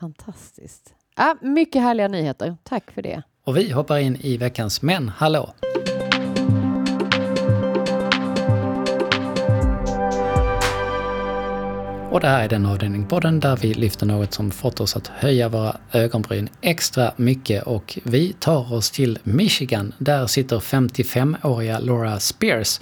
fantastiskt. 0.01 0.95
Ah, 1.17 1.35
mycket 1.41 1.83
härliga 1.83 2.09
nyheter. 2.09 2.57
Tack 2.63 2.91
för 2.91 3.03
det. 3.03 3.23
Och 3.45 3.57
vi 3.57 3.71
hoppar 3.71 3.99
in 3.99 4.17
i 4.21 4.37
veckans 4.37 4.83
Men 4.83 5.09
hallå! 5.09 5.55
Och 12.17 12.21
det 12.21 12.29
här 12.29 12.45
är 12.45 12.49
den 12.49 12.67
avdelning 12.67 13.03
på 13.03 13.09
podden 13.09 13.41
där 13.41 13.57
vi 13.57 13.75
lyfter 13.75 14.07
något 14.07 14.33
som 14.33 14.51
fått 14.51 14.81
oss 14.81 14.97
att 14.97 15.07
höja 15.07 15.49
våra 15.49 15.77
ögonbryn 15.93 16.49
extra 16.61 17.13
mycket 17.17 17.63
och 17.63 17.99
vi 18.05 18.33
tar 18.33 18.73
oss 18.73 18.91
till 18.91 19.19
Michigan. 19.23 19.95
Där 19.99 20.27
sitter 20.27 20.59
55-åriga 20.59 21.79
Laura 21.79 22.21
Spears 22.21 22.81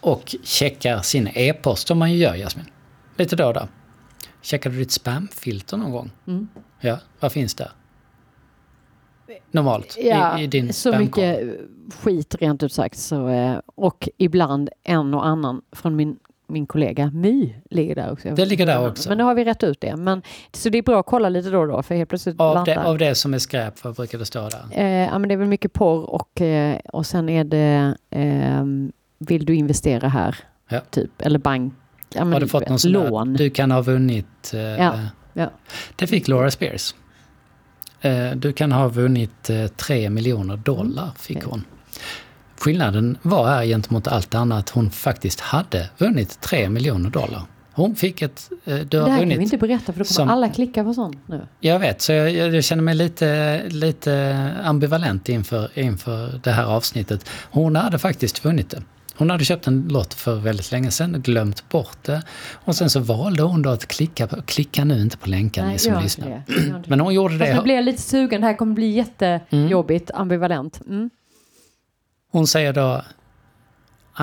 och 0.00 0.36
checkar 0.44 1.00
sin 1.00 1.28
e-post 1.34 1.88
som 1.88 1.98
man 1.98 2.12
ju 2.12 2.18
gör 2.18 2.34
Jasmin. 2.34 2.66
Lite 3.16 3.36
då 3.36 3.46
och 3.46 3.54
då. 3.54 3.68
Checkade 4.40 4.74
du 4.74 4.78
ditt 4.78 4.92
spamfilter 4.92 5.76
någon 5.76 5.92
gång? 5.92 6.10
Mm. 6.26 6.48
Ja, 6.80 6.98
vad 7.20 7.32
finns 7.32 7.54
där? 7.54 7.70
Normalt 9.50 9.96
Ja, 10.00 10.38
i, 10.38 10.42
i 10.42 10.46
din 10.46 10.72
så 10.72 10.98
mycket 10.98 11.40
skit 12.00 12.34
rent 12.40 12.62
ut 12.62 12.72
sagt. 12.72 12.98
Så, 12.98 13.28
eh, 13.28 13.58
och 13.66 14.08
ibland 14.18 14.70
en 14.84 15.14
och 15.14 15.26
annan 15.26 15.62
från 15.72 15.96
min, 15.96 16.18
min 16.52 16.66
kollega 16.66 17.10
My 17.14 17.54
ligger 17.70 17.94
där 17.94 18.12
också. 18.12 18.30
Det 18.30 18.44
ligger 18.44 18.66
där 18.66 18.88
också. 18.88 19.08
Men 19.08 19.18
nu 19.18 19.24
har 19.24 19.34
vi 19.34 19.44
rätt 19.44 19.62
ut 19.62 19.80
det. 19.80 19.96
Men, 19.96 20.22
så 20.52 20.68
det 20.68 20.78
är 20.78 20.82
bra 20.82 21.00
att 21.00 21.06
kolla 21.06 21.28
lite 21.28 21.50
då 21.50 21.60
och 21.60 21.68
då 21.68 21.82
för 21.82 21.94
helt 21.94 22.08
plötsligt 22.08 22.40
Av 22.40 22.64
det, 22.64 22.84
av 22.84 22.98
det 22.98 23.14
som 23.14 23.34
är 23.34 23.38
skräp, 23.38 23.84
vad 23.84 23.94
brukar 23.94 24.18
det 24.18 24.24
stå 24.24 24.48
där? 24.48 24.64
Eh, 24.72 24.86
ja, 24.86 25.18
men 25.18 25.28
det 25.28 25.34
är 25.34 25.36
väl 25.36 25.48
mycket 25.48 25.72
porr 25.72 26.10
och, 26.10 26.40
eh, 26.40 26.78
och 26.92 27.06
sen 27.06 27.28
är 27.28 27.44
det 27.44 27.94
ehm, 28.10 28.92
vill 29.18 29.44
du 29.44 29.54
investera 29.54 30.08
här? 30.08 30.36
Ja. 30.68 30.80
Typ. 30.90 31.10
Eller 31.22 31.38
bank. 31.38 31.74
Ja, 32.14 32.24
Har 32.24 32.40
du 32.40 32.48
fått 32.48 32.68
någon 32.68 32.78
sån 32.78 32.92
lån. 32.92 33.32
där, 33.32 33.38
du 33.38 33.50
kan 33.50 33.70
ha 33.70 33.80
vunnit... 33.80 34.54
Eh, 34.54 34.60
Ja, 34.60 34.94
ja. 35.32 35.50
Det 35.96 36.06
fick 36.06 36.28
Laura 36.28 36.50
Spears. 36.50 36.94
Eh, 38.00 38.30
du 38.36 38.52
kan 38.52 38.72
ha 38.72 38.88
vunnit 38.88 39.50
eh, 39.50 39.66
3 39.66 40.10
miljoner 40.10 40.56
dollar, 40.56 41.10
fick 41.18 41.36
Okej. 41.36 41.48
hon. 41.50 41.64
Skillnaden 42.62 43.18
var 43.22 43.46
här 43.48 43.64
gentemot 43.64 44.06
allt 44.08 44.34
annat, 44.34 44.70
hon 44.70 44.90
faktiskt 44.90 45.40
hade 45.40 45.88
vunnit 45.98 46.40
3 46.40 46.68
miljoner 46.68 47.10
dollar. 47.10 47.42
Hon 47.72 47.96
fick 47.96 48.22
ett... 48.22 48.50
Eh, 48.64 48.74
du 48.76 48.84
Det 48.84 49.10
här 49.10 49.18
kan 49.18 49.28
vi 49.28 49.34
inte 49.34 49.58
berätta 49.58 49.84
för 49.84 49.92
då 49.92 50.04
kommer 50.04 50.04
som- 50.04 50.28
alla 50.28 50.48
klicka 50.48 50.84
på 50.84 50.94
sånt 50.94 51.18
nu. 51.26 51.46
Jag 51.60 51.78
vet, 51.78 52.00
så 52.02 52.12
jag, 52.12 52.30
jag, 52.54 52.64
känner 52.64 52.82
mig 52.82 52.94
lite, 52.94 53.62
lite 53.68 54.50
ambivalent 54.64 55.28
inför, 55.28 55.78
inför 55.78 56.40
det 56.42 56.50
här 56.50 56.64
avsnittet. 56.64 57.28
Hon 57.50 57.76
hade 57.76 57.98
faktiskt 57.98 58.44
vunnit 58.44 58.70
det. 58.70 58.82
Hon 59.16 59.30
hade 59.30 59.44
köpt 59.44 59.66
en 59.66 59.88
lott 59.90 60.14
för 60.14 60.34
väldigt 60.36 60.72
länge 60.72 60.90
sedan, 60.90 61.22
glömt 61.22 61.68
bort 61.68 62.02
det. 62.02 62.22
Och 62.64 62.76
sen 62.76 62.90
så 62.90 63.00
valde 63.00 63.42
hon 63.42 63.62
då 63.62 63.70
att 63.70 63.86
klicka, 63.86 64.26
på, 64.26 64.42
klicka 64.42 64.84
nu 64.84 65.00
inte 65.02 65.16
på 65.18 65.28
länken 65.28 65.68
ni 65.68 65.78
som 65.78 66.02
lyssnar. 66.02 66.42
Men 66.86 67.00
hon 67.00 67.14
gjorde 67.14 67.38
Fast 67.38 67.50
nu 67.50 67.56
det. 67.56 67.62
blir 67.62 67.74
jag 67.74 67.84
lite 67.84 68.02
sugen. 68.02 68.40
Det 68.40 68.46
här 68.46 68.54
kommer 68.56 68.74
bli 68.74 68.90
jättejobbigt, 68.90 70.10
ambivalent. 70.14 70.80
Mm. 70.88 71.10
Hon 72.32 72.46
säger 72.46 72.72
då 72.72 73.02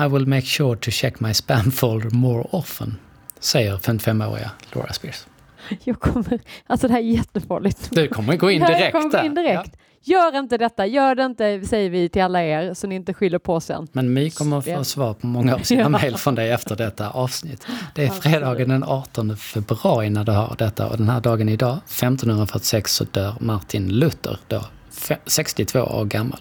I 0.04 0.08
will 0.08 0.26
make 0.26 0.46
sure 0.46 0.76
to 0.76 0.90
check 0.90 1.20
my 1.20 1.34
spam 1.34 1.70
folder 1.72 2.10
more 2.10 2.44
often. 2.50 2.96
Säger 3.40 3.76
55-åriga 3.76 4.50
Laura 4.72 4.92
Spears. 4.92 5.26
Jag 5.84 6.00
kommer, 6.00 6.40
alltså 6.66 6.86
det 6.88 6.92
här 6.94 7.00
är 7.00 7.04
jättefarligt. 7.04 7.88
Du 7.92 8.08
kommer 8.08 8.36
gå 8.36 8.50
in 8.50 8.62
direkt 8.62 8.92
kommer 8.92 9.18
gå 9.20 9.24
in 9.26 9.34
direkt. 9.34 9.76
Gör 10.02 10.38
inte 10.38 10.58
detta, 10.58 10.86
gör 10.86 11.14
det 11.14 11.24
inte 11.24 11.60
säger 11.66 11.90
vi 11.90 12.08
till 12.08 12.22
alla 12.22 12.42
er 12.42 12.74
så 12.74 12.86
ni 12.86 12.94
inte 12.94 13.14
skyller 13.14 13.38
på 13.38 13.60
sen. 13.60 13.88
Men 13.92 14.12
My 14.12 14.30
kommer 14.30 14.58
att 14.58 14.64
få 14.64 14.70
Ja. 14.70 14.84
svar 14.84 15.14
på 15.14 15.26
många 15.26 15.54
av 15.54 15.58
sina 15.58 15.82
Ja. 15.82 15.88
mejl 15.88 16.16
från 16.16 16.34
dig 16.34 16.50
efter 16.50 16.76
detta 16.76 17.10
avsnitt. 17.10 17.66
Det 17.94 18.04
är 18.04 18.08
fredagen 18.10 18.68
den 18.68 18.84
18 18.84 19.36
februari 19.36 20.10
när 20.10 20.24
du 20.24 20.32
har 20.32 20.54
detta 20.58 20.88
och 20.88 20.96
den 20.96 21.08
här 21.08 21.20
dagen 21.20 21.48
idag, 21.48 21.78
1546, 21.86 22.94
så 22.94 23.04
dör 23.04 23.34
Martin 23.40 23.88
Luther, 23.98 24.38
då 24.48 24.64
fe- 24.92 25.16
62 25.26 25.80
år 25.80 26.04
gammal. 26.04 26.40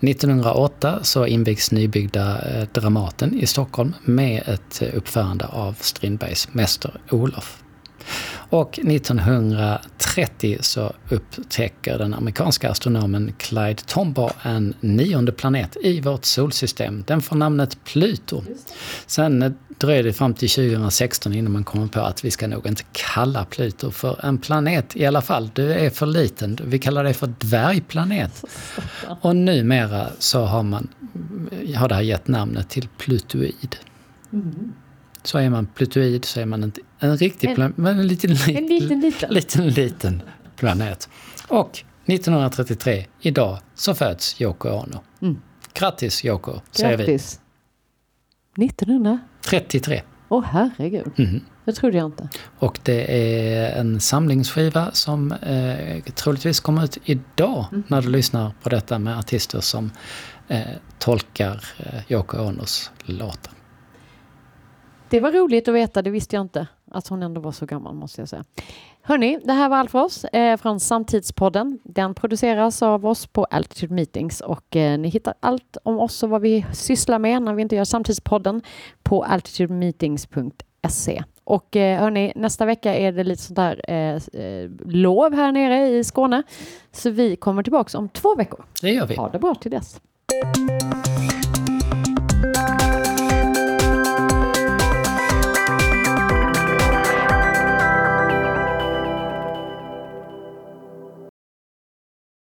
1908 0.00 0.98
så 1.02 1.26
invigs 1.26 1.70
nybyggda 1.70 2.42
eh, 2.42 2.68
Dramaten 2.72 3.40
i 3.40 3.46
Stockholm 3.46 3.94
med 4.04 4.42
ett 4.46 4.82
eh, 4.82 4.88
uppförande 4.96 5.46
av 5.46 5.76
Strindbergs 5.80 6.48
Mäster 6.52 7.00
Olof. 7.10 7.62
Och 8.50 8.78
1930 8.78 10.58
så 10.60 10.92
upptäcker 11.08 11.98
den 11.98 12.14
amerikanska 12.14 12.70
astronomen 12.70 13.32
Clyde 13.38 13.82
Tombaugh 13.86 14.46
en 14.46 14.74
nionde 14.80 15.32
planet 15.32 15.76
i 15.82 16.00
vårt 16.00 16.24
solsystem. 16.24 17.04
Den 17.06 17.22
får 17.22 17.36
namnet 17.36 17.84
Pluto. 17.84 18.42
Sen 19.06 19.54
dröjer 19.78 20.02
det 20.02 20.12
fram 20.12 20.34
till 20.34 20.48
2016 20.48 21.34
innan 21.34 21.52
man 21.52 21.64
kommer 21.64 21.86
på 21.86 22.00
att 22.00 22.24
vi 22.24 22.30
ska 22.30 22.46
nog 22.46 22.66
inte 22.66 22.82
kalla 22.92 23.44
Pluto 23.44 23.90
för 23.90 24.24
en 24.24 24.38
planet 24.38 24.96
i 24.96 25.06
alla 25.06 25.22
fall. 25.22 25.50
Du 25.54 25.72
är 25.72 25.90
för 25.90 26.06
liten. 26.06 26.58
Vi 26.64 26.78
kallar 26.78 27.04
det 27.04 27.14
för 27.14 27.34
dvärgplanet. 27.38 28.44
Och 29.20 29.36
numera 29.36 30.06
så 30.18 30.44
har, 30.44 30.62
man, 30.62 30.88
har 31.76 31.88
det 31.88 31.94
här 31.94 32.02
gett 32.02 32.28
namnet 32.28 32.68
till 32.68 32.88
Plutoid. 32.98 33.76
Mm. 34.32 34.72
Så 35.22 35.38
är 35.38 35.50
man 35.50 35.66
plutoid 35.66 36.24
så 36.24 36.40
är 36.40 36.46
man 36.46 36.62
en, 36.62 36.72
en 36.98 37.16
riktig 37.16 37.54
planet, 37.54 37.76
men 37.76 37.98
en 37.98 38.06
liten, 38.06 38.30
en 38.30 38.66
liten, 38.66 39.00
liten. 39.00 39.34
liten, 39.34 39.68
liten 39.68 40.22
planet. 40.56 41.08
Och 41.48 41.78
1933, 42.06 43.06
idag, 43.20 43.58
så 43.74 43.94
föds 43.94 44.40
Yoko 44.40 44.68
Ono. 44.68 45.00
Mm. 45.22 45.40
Grattis 45.74 46.24
Yoko, 46.24 46.60
säger 46.70 46.98
Grattis. 46.98 47.40
vi. 48.54 48.64
1933? 48.66 50.02
Åh 50.28 50.38
oh, 50.38 50.44
herregud. 50.44 51.12
Mm. 51.18 51.40
Det 51.64 51.72
trodde 51.72 51.96
jag 51.96 52.06
inte. 52.06 52.28
Och 52.58 52.78
det 52.82 53.06
är 53.16 53.80
en 53.80 54.00
samlingsskiva 54.00 54.90
som 54.92 55.32
eh, 55.32 56.02
troligtvis 56.14 56.60
kommer 56.60 56.84
ut 56.84 56.98
idag 57.04 57.66
mm. 57.72 57.82
när 57.88 58.02
du 58.02 58.08
lyssnar 58.08 58.52
på 58.62 58.68
detta 58.68 58.98
med 58.98 59.18
artister 59.18 59.60
som 59.60 59.90
eh, 60.48 60.60
tolkar 60.98 61.64
eh, 61.78 62.12
Yoko 62.12 62.38
Onos 62.38 62.90
låtar. 63.02 63.52
Det 65.10 65.20
var 65.20 65.32
roligt 65.32 65.68
att 65.68 65.74
veta, 65.74 66.02
det 66.02 66.10
visste 66.10 66.36
jag 66.36 66.42
inte. 66.42 66.66
Att 66.90 67.08
hon 67.08 67.22
ändå 67.22 67.40
var 67.40 67.52
så 67.52 67.66
gammal 67.66 67.94
måste 67.94 68.20
jag 68.20 68.28
säga. 68.28 68.44
Hörni, 69.02 69.38
det 69.44 69.52
här 69.52 69.68
var 69.68 69.76
allt 69.76 69.90
för 69.90 70.04
oss 70.04 70.24
eh, 70.24 70.56
från 70.56 70.80
Samtidspodden. 70.80 71.78
Den 71.84 72.14
produceras 72.14 72.82
av 72.82 73.06
oss 73.06 73.26
på 73.26 73.44
Altitude 73.44 73.94
Meetings 73.94 74.40
och 74.40 74.76
eh, 74.76 74.98
ni 74.98 75.08
hittar 75.08 75.34
allt 75.40 75.76
om 75.82 75.98
oss 75.98 76.22
och 76.22 76.30
vad 76.30 76.40
vi 76.40 76.66
sysslar 76.72 77.18
med 77.18 77.42
när 77.42 77.54
vi 77.54 77.62
inte 77.62 77.76
gör 77.76 77.84
Samtidspodden 77.84 78.62
på 79.02 79.24
altitudemeetings.se. 79.24 81.22
Och 81.44 81.76
eh, 81.76 82.00
hörni, 82.00 82.32
nästa 82.36 82.64
vecka 82.66 82.94
är 82.94 83.12
det 83.12 83.24
lite 83.24 83.42
sånt 83.42 83.56
där 83.56 83.80
eh, 83.88 84.14
eh, 84.42 84.70
lov 84.86 85.34
här 85.34 85.52
nere 85.52 85.88
i 85.88 86.04
Skåne. 86.04 86.42
Så 86.92 87.10
vi 87.10 87.36
kommer 87.36 87.62
tillbaks 87.62 87.94
om 87.94 88.08
två 88.08 88.34
veckor. 88.34 88.64
Det 88.82 88.90
gör 88.90 89.06
vi. 89.06 89.16
Ha 89.16 89.28
det 89.28 89.38
bra 89.38 89.54
till 89.54 89.70
dess. 89.70 90.00